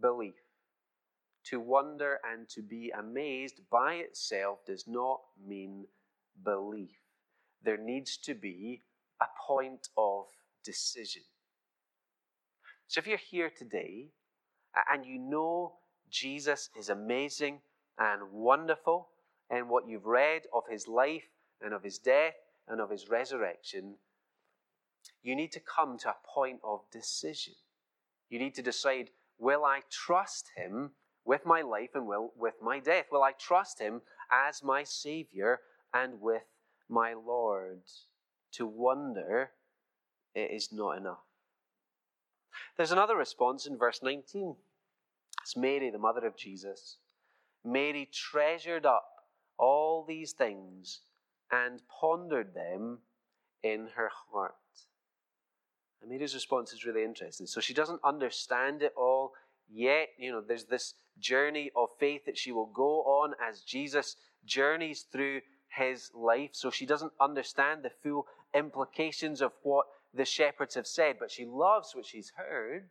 belief. 0.00 0.34
To 1.46 1.60
wonder 1.60 2.18
and 2.24 2.48
to 2.50 2.62
be 2.62 2.92
amazed 2.96 3.60
by 3.70 3.94
itself 3.94 4.58
does 4.66 4.84
not 4.88 5.20
mean 5.46 5.86
belief. 6.44 7.01
There 7.64 7.78
needs 7.78 8.16
to 8.18 8.34
be 8.34 8.82
a 9.20 9.26
point 9.46 9.88
of 9.96 10.26
decision. 10.64 11.22
So 12.88 12.98
if 12.98 13.06
you're 13.06 13.16
here 13.16 13.50
today 13.50 14.08
and 14.92 15.06
you 15.06 15.18
know 15.18 15.74
Jesus 16.10 16.70
is 16.78 16.88
amazing 16.88 17.60
and 17.98 18.32
wonderful, 18.32 19.08
and 19.52 19.68
what 19.68 19.86
you've 19.86 20.06
read 20.06 20.42
of 20.52 20.64
his 20.68 20.88
life 20.88 21.28
and 21.60 21.74
of 21.74 21.84
his 21.84 21.98
death 21.98 22.34
and 22.66 22.80
of 22.80 22.90
his 22.90 23.08
resurrection, 23.08 23.94
you 25.22 25.36
need 25.36 25.52
to 25.52 25.60
come 25.60 25.98
to 25.98 26.08
a 26.08 26.16
point 26.34 26.60
of 26.64 26.80
decision. 26.90 27.54
You 28.30 28.38
need 28.38 28.54
to 28.54 28.62
decide 28.62 29.10
will 29.38 29.64
I 29.64 29.80
trust 29.90 30.50
him 30.56 30.92
with 31.24 31.44
my 31.44 31.60
life 31.60 31.90
and 31.94 32.06
will, 32.06 32.32
with 32.36 32.54
my 32.62 32.80
death? 32.80 33.06
Will 33.12 33.22
I 33.22 33.32
trust 33.32 33.78
him 33.78 34.00
as 34.30 34.62
my 34.62 34.84
Savior 34.84 35.60
and 35.92 36.20
with 36.20 36.42
my 36.92 37.14
Lord? 37.14 37.80
To 38.52 38.66
wonder 38.66 39.50
it 40.34 40.50
is 40.50 40.72
not 40.72 40.98
enough. 40.98 41.24
There's 42.76 42.92
another 42.92 43.16
response 43.16 43.66
in 43.66 43.78
verse 43.78 44.00
19. 44.02 44.56
It's 45.42 45.56
Mary, 45.56 45.90
the 45.90 45.98
mother 45.98 46.26
of 46.26 46.36
Jesus. 46.36 46.98
Mary 47.64 48.08
treasured 48.12 48.86
up 48.86 49.08
all 49.58 50.04
these 50.06 50.32
things 50.32 51.00
and 51.50 51.82
pondered 52.00 52.54
them 52.54 52.98
in 53.62 53.88
her 53.96 54.10
heart. 54.30 54.54
And 56.00 56.10
Mary's 56.10 56.34
response 56.34 56.72
is 56.72 56.84
really 56.84 57.04
interesting. 57.04 57.46
So 57.46 57.60
she 57.60 57.74
doesn't 57.74 58.00
understand 58.04 58.82
it 58.82 58.92
all 58.96 59.32
yet. 59.70 60.08
You 60.18 60.32
know, 60.32 60.40
there's 60.40 60.64
this 60.64 60.94
journey 61.18 61.70
of 61.76 61.88
faith 62.00 62.22
that 62.26 62.38
she 62.38 62.52
will 62.52 62.66
go 62.66 63.02
on 63.02 63.34
as 63.46 63.60
Jesus 63.60 64.16
journeys 64.44 65.06
through 65.12 65.40
his 65.76 66.10
life. 66.14 66.50
So 66.52 66.70
she 66.70 66.86
doesn't 66.86 67.12
understand 67.20 67.82
the 67.82 67.90
full 68.02 68.26
implications 68.54 69.40
of 69.40 69.52
what 69.62 69.86
the 70.14 70.24
shepherds 70.24 70.74
have 70.74 70.86
said, 70.86 71.16
but 71.18 71.30
she 71.30 71.44
loves 71.44 71.94
what 71.94 72.06
she's 72.06 72.32
heard. 72.36 72.88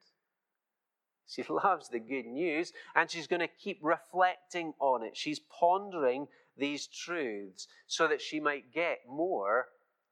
She 1.27 1.43
loves 1.49 1.89
the 1.89 1.99
good 1.99 2.25
news, 2.25 2.73
and 2.95 3.09
she's 3.09 3.27
going 3.27 3.41
to 3.41 3.47
keep 3.47 3.79
reflecting 3.81 4.73
on 4.79 5.03
it. 5.03 5.15
She's 5.15 5.39
pondering 5.39 6.27
these 6.57 6.87
truths 6.87 7.67
so 7.87 8.07
that 8.07 8.21
she 8.21 8.39
might 8.39 8.73
get 8.73 8.99
more 9.07 9.67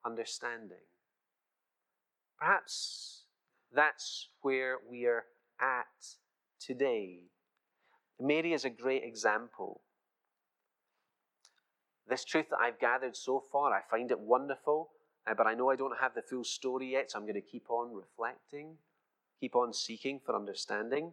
understanding. 0.06 0.78
Perhaps 2.38 3.24
that's 3.74 4.30
where 4.42 4.78
we 4.90 5.06
are 5.06 5.26
at 5.60 5.86
today. 6.60 7.24
Mary 8.20 8.54
is 8.54 8.66
a 8.66 8.70
great 8.70 9.04
example. 9.04 9.82
This 12.10 12.26
truth 12.26 12.48
that 12.50 12.60
I've 12.60 12.80
gathered 12.80 13.16
so 13.16 13.44
far, 13.52 13.72
I 13.72 13.82
find 13.90 14.10
it 14.10 14.20
wonderful, 14.20 14.90
uh, 15.28 15.36
but 15.36 15.46
I 15.46 15.54
know 15.54 15.70
I 15.70 15.76
don't 15.76 16.00
have 16.00 16.16
the 16.16 16.24
full 16.24 16.44
story 16.44 16.92
yet, 16.94 17.12
so 17.12 17.20
I'm 17.20 17.26
going 17.26 17.36
to 17.36 17.42
keep 17.42 17.70
on 17.70 17.94
reflecting, 17.94 18.78
keep 19.40 19.56
on 19.56 19.74
seeking 19.74 20.20
for 20.26 20.36
understanding. 20.36 21.12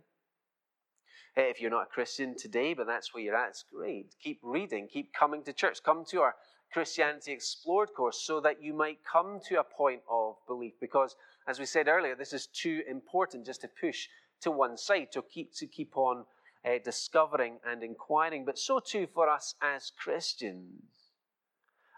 Uh, 1.36 1.42
if 1.42 1.60
you're 1.60 1.70
not 1.70 1.82
a 1.82 1.94
Christian 1.94 2.34
today, 2.34 2.72
but 2.72 2.86
that's 2.86 3.12
where 3.12 3.22
you're 3.22 3.36
at, 3.36 3.50
it's 3.50 3.64
great. 3.70 4.14
Keep 4.22 4.40
reading, 4.42 4.88
keep 4.90 5.12
coming 5.12 5.42
to 5.42 5.52
church. 5.52 5.82
Come 5.84 6.04
to 6.06 6.22
our 6.22 6.34
Christianity 6.72 7.32
Explored 7.32 7.90
course 7.94 8.22
so 8.22 8.40
that 8.40 8.62
you 8.62 8.72
might 8.72 8.98
come 9.04 9.38
to 9.48 9.60
a 9.60 9.64
point 9.64 10.00
of 10.10 10.36
belief. 10.46 10.72
Because, 10.80 11.14
as 11.46 11.58
we 11.58 11.66
said 11.66 11.88
earlier, 11.88 12.14
this 12.14 12.32
is 12.32 12.46
too 12.46 12.82
important 12.88 13.44
just 13.44 13.60
to 13.60 13.68
push 13.68 14.08
to 14.40 14.50
one 14.50 14.78
side, 14.78 15.12
to 15.12 15.22
keep, 15.22 15.54
to 15.56 15.66
keep 15.66 15.96
on 15.96 16.24
uh, 16.66 16.78
discovering 16.84 17.58
and 17.64 17.82
inquiring, 17.82 18.44
but 18.44 18.58
so 18.58 18.80
too 18.80 19.06
for 19.14 19.28
us 19.28 19.54
as 19.62 19.92
Christians. 19.96 20.82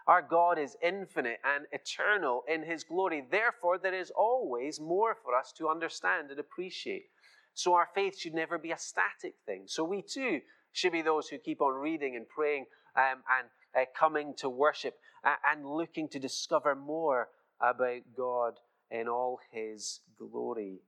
Our 0.07 0.21
God 0.21 0.57
is 0.57 0.75
infinite 0.81 1.39
and 1.43 1.65
eternal 1.71 2.43
in 2.47 2.63
His 2.63 2.83
glory. 2.83 3.25
Therefore, 3.29 3.77
there 3.77 3.93
is 3.93 4.11
always 4.15 4.79
more 4.79 5.15
for 5.23 5.35
us 5.35 5.53
to 5.57 5.69
understand 5.69 6.31
and 6.31 6.39
appreciate. 6.39 7.05
So, 7.53 7.73
our 7.73 7.89
faith 7.93 8.17
should 8.17 8.33
never 8.33 8.57
be 8.57 8.71
a 8.71 8.77
static 8.77 9.35
thing. 9.45 9.63
So, 9.67 9.83
we 9.83 10.01
too 10.01 10.41
should 10.71 10.93
be 10.93 11.01
those 11.01 11.27
who 11.27 11.37
keep 11.37 11.61
on 11.61 11.73
reading 11.73 12.15
and 12.15 12.27
praying 12.27 12.65
um, 12.95 13.23
and 13.37 13.49
uh, 13.77 13.85
coming 13.97 14.33
to 14.37 14.49
worship 14.49 14.95
uh, 15.23 15.35
and 15.51 15.65
looking 15.65 16.07
to 16.09 16.19
discover 16.19 16.75
more 16.75 17.27
about 17.61 18.01
God 18.15 18.53
in 18.89 19.07
all 19.07 19.39
His 19.51 19.99
glory 20.17 20.79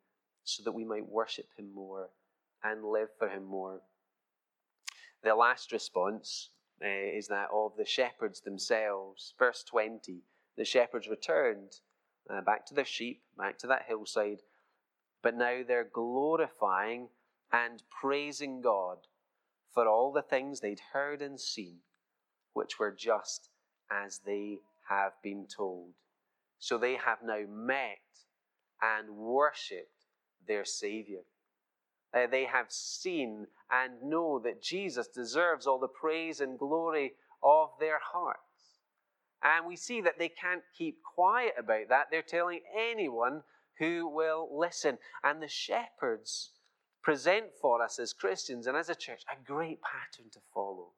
so 0.43 0.63
that 0.63 0.71
we 0.71 0.83
might 0.83 1.07
worship 1.07 1.45
Him 1.57 1.73
more 1.75 2.09
and 2.63 2.85
live 2.85 3.09
for 3.17 3.29
Him 3.29 3.45
more. 3.45 3.81
The 5.23 5.35
last 5.35 5.71
response 5.71 6.49
uh, 6.83 6.87
is 6.87 7.27
that 7.27 7.49
of 7.53 7.73
the 7.77 7.85
shepherds 7.85 8.41
themselves. 8.41 9.33
Verse 9.37 9.63
20 9.63 10.23
the 10.57 10.65
shepherds 10.65 11.07
returned 11.07 11.79
uh, 12.29 12.41
back 12.41 12.65
to 12.67 12.73
their 12.73 12.85
sheep, 12.85 13.23
back 13.37 13.57
to 13.59 13.67
that 13.67 13.85
hillside, 13.87 14.41
but 15.23 15.35
now 15.35 15.61
they're 15.65 15.89
glorifying 15.91 17.09
and 17.51 17.83
praising 17.89 18.61
God 18.61 18.97
for 19.73 19.87
all 19.87 20.11
the 20.11 20.21
things 20.21 20.59
they'd 20.59 20.81
heard 20.93 21.21
and 21.21 21.39
seen, 21.39 21.77
which 22.53 22.79
were 22.79 22.91
just 22.91 23.49
as 23.89 24.19
they 24.25 24.59
have 24.89 25.13
been 25.23 25.47
told. 25.47 25.93
So 26.59 26.77
they 26.77 26.95
have 26.95 27.19
now 27.23 27.45
met 27.49 27.97
and 28.81 29.15
worshipped 29.15 30.05
their 30.47 30.65
Savior. 30.65 31.21
Uh, 32.13 32.27
they 32.29 32.45
have 32.45 32.67
seen 32.69 33.47
and 33.71 34.01
know 34.03 34.39
that 34.43 34.61
Jesus 34.61 35.07
deserves 35.07 35.65
all 35.65 35.79
the 35.79 35.87
praise 35.87 36.41
and 36.41 36.59
glory 36.59 37.13
of 37.43 37.69
their 37.79 37.99
hearts. 38.13 38.41
And 39.41 39.65
we 39.65 39.75
see 39.75 40.01
that 40.01 40.19
they 40.19 40.29
can't 40.29 40.63
keep 40.77 40.97
quiet 41.15 41.53
about 41.57 41.89
that. 41.89 42.07
They're 42.11 42.21
telling 42.21 42.59
anyone 42.77 43.41
who 43.79 44.07
will 44.07 44.49
listen. 44.51 44.97
And 45.23 45.41
the 45.41 45.47
shepherds 45.47 46.51
present 47.01 47.45
for 47.59 47.81
us 47.81 47.97
as 47.97 48.13
Christians 48.13 48.67
and 48.67 48.77
as 48.77 48.89
a 48.89 48.95
church 48.95 49.23
a 49.31 49.43
great 49.43 49.79
pattern 49.81 50.29
to 50.33 50.39
follow. 50.53 50.89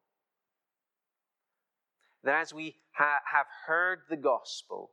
That 2.23 2.41
as 2.41 2.54
we 2.54 2.78
ha- 2.91 3.21
have 3.32 3.47
heard 3.67 3.99
the 4.10 4.17
gospel, 4.17 4.91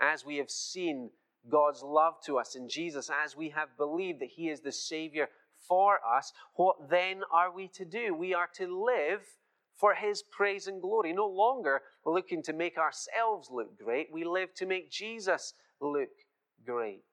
as 0.00 0.24
we 0.24 0.38
have 0.38 0.50
seen 0.50 1.10
God's 1.48 1.82
love 1.82 2.14
to 2.26 2.38
us 2.38 2.54
in 2.54 2.68
Jesus, 2.68 3.10
as 3.24 3.36
we 3.36 3.50
have 3.50 3.76
believed 3.76 4.20
that 4.20 4.30
He 4.30 4.48
is 4.48 4.60
the 4.60 4.72
Savior 4.72 5.28
for 5.70 6.00
us, 6.04 6.32
what 6.56 6.90
then 6.90 7.22
are 7.32 7.54
we 7.54 7.68
to 7.68 7.84
do? 7.84 8.12
We 8.12 8.34
are 8.34 8.48
to 8.56 8.66
live 8.84 9.20
for 9.76 9.94
His 9.94 10.20
praise 10.20 10.66
and 10.66 10.82
glory. 10.82 11.12
No 11.12 11.28
longer 11.28 11.82
looking 12.04 12.42
to 12.42 12.52
make 12.52 12.76
ourselves 12.76 13.48
look 13.52 13.78
great, 13.78 14.08
we 14.12 14.24
live 14.24 14.52
to 14.56 14.66
make 14.66 14.90
Jesus 14.90 15.54
look 15.80 16.10
great. 16.66 17.04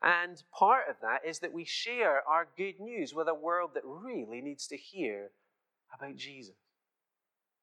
And 0.00 0.40
part 0.56 0.84
of 0.88 0.96
that 1.02 1.28
is 1.28 1.40
that 1.40 1.52
we 1.52 1.64
share 1.64 2.22
our 2.28 2.46
good 2.56 2.78
news 2.78 3.12
with 3.12 3.26
a 3.26 3.34
world 3.34 3.70
that 3.74 3.82
really 3.84 4.40
needs 4.40 4.68
to 4.68 4.76
hear 4.76 5.30
about 5.92 6.14
Jesus. 6.14 6.54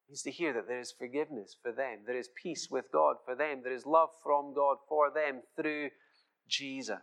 Needs 0.10 0.24
to 0.24 0.32
hear 0.32 0.52
that 0.52 0.68
there 0.68 0.82
is 0.82 0.92
forgiveness 0.92 1.56
for 1.62 1.72
them, 1.72 2.00
there 2.06 2.18
is 2.18 2.28
peace 2.36 2.68
with 2.70 2.92
God 2.92 3.16
for 3.24 3.36
them, 3.36 3.62
there 3.64 3.74
is 3.74 3.86
love 3.86 4.10
from 4.22 4.54
God 4.54 4.78
for 4.90 5.10
them 5.10 5.44
through 5.56 5.92
Jesus. 6.50 7.00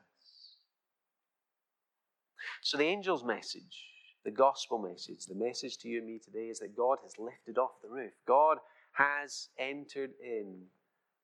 So 2.63 2.77
the 2.77 2.87
angel's 2.87 3.25
message, 3.25 3.87
the 4.25 4.31
gospel 4.31 4.79
message, 4.79 5.27
the 5.27 5.35
message 5.35 5.79
to 5.79 5.89
you 5.89 5.99
and 5.99 6.07
me 6.07 6.19
today 6.19 6.49
is 6.49 6.59
that 6.61 6.77
God 6.77 6.99
has 7.03 7.19
lifted 7.19 7.59
off 7.59 7.81
the 7.83 7.89
roof. 7.89 8.13
God 8.27 8.59
has 8.93 9.49
entered 9.59 10.11
in 10.23 10.63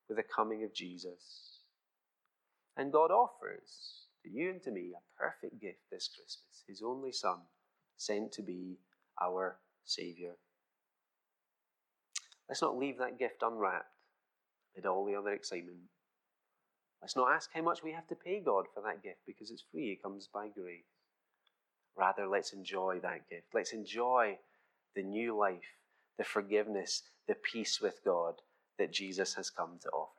with 0.08 0.18
the 0.18 0.24
coming 0.24 0.64
of 0.64 0.74
Jesus. 0.74 1.60
And 2.76 2.92
God 2.92 3.10
offers 3.10 4.06
to 4.22 4.30
you 4.30 4.50
and 4.50 4.62
to 4.62 4.70
me 4.70 4.92
a 4.94 5.22
perfect 5.22 5.60
gift 5.60 5.78
this 5.90 6.08
Christmas 6.08 6.64
His 6.68 6.82
only 6.82 7.12
Son, 7.12 7.38
sent 7.96 8.32
to 8.32 8.42
be 8.42 8.78
our 9.22 9.58
Saviour. 9.84 10.32
Let's 12.48 12.62
not 12.62 12.78
leave 12.78 12.98
that 12.98 13.18
gift 13.18 13.42
unwrapped 13.42 13.86
amid 14.76 14.86
all 14.86 15.04
the 15.04 15.14
other 15.14 15.30
excitement. 15.30 15.78
Let's 17.00 17.16
not 17.16 17.32
ask 17.32 17.50
how 17.52 17.62
much 17.62 17.82
we 17.82 17.92
have 17.92 18.06
to 18.08 18.14
pay 18.14 18.40
God 18.40 18.66
for 18.74 18.82
that 18.82 19.02
gift 19.02 19.20
because 19.26 19.50
it's 19.50 19.64
free, 19.72 19.92
it 19.92 20.02
comes 20.02 20.28
by 20.32 20.48
grace. 20.48 20.84
Rather, 21.96 22.26
let's 22.26 22.52
enjoy 22.52 23.00
that 23.02 23.28
gift. 23.30 23.46
Let's 23.54 23.72
enjoy 23.72 24.38
the 24.94 25.02
new 25.02 25.36
life, 25.36 25.76
the 26.18 26.24
forgiveness, 26.24 27.02
the 27.28 27.34
peace 27.34 27.80
with 27.80 28.00
God 28.04 28.34
that 28.78 28.92
Jesus 28.92 29.34
has 29.34 29.50
come 29.50 29.78
to 29.82 29.88
offer. 29.90 30.15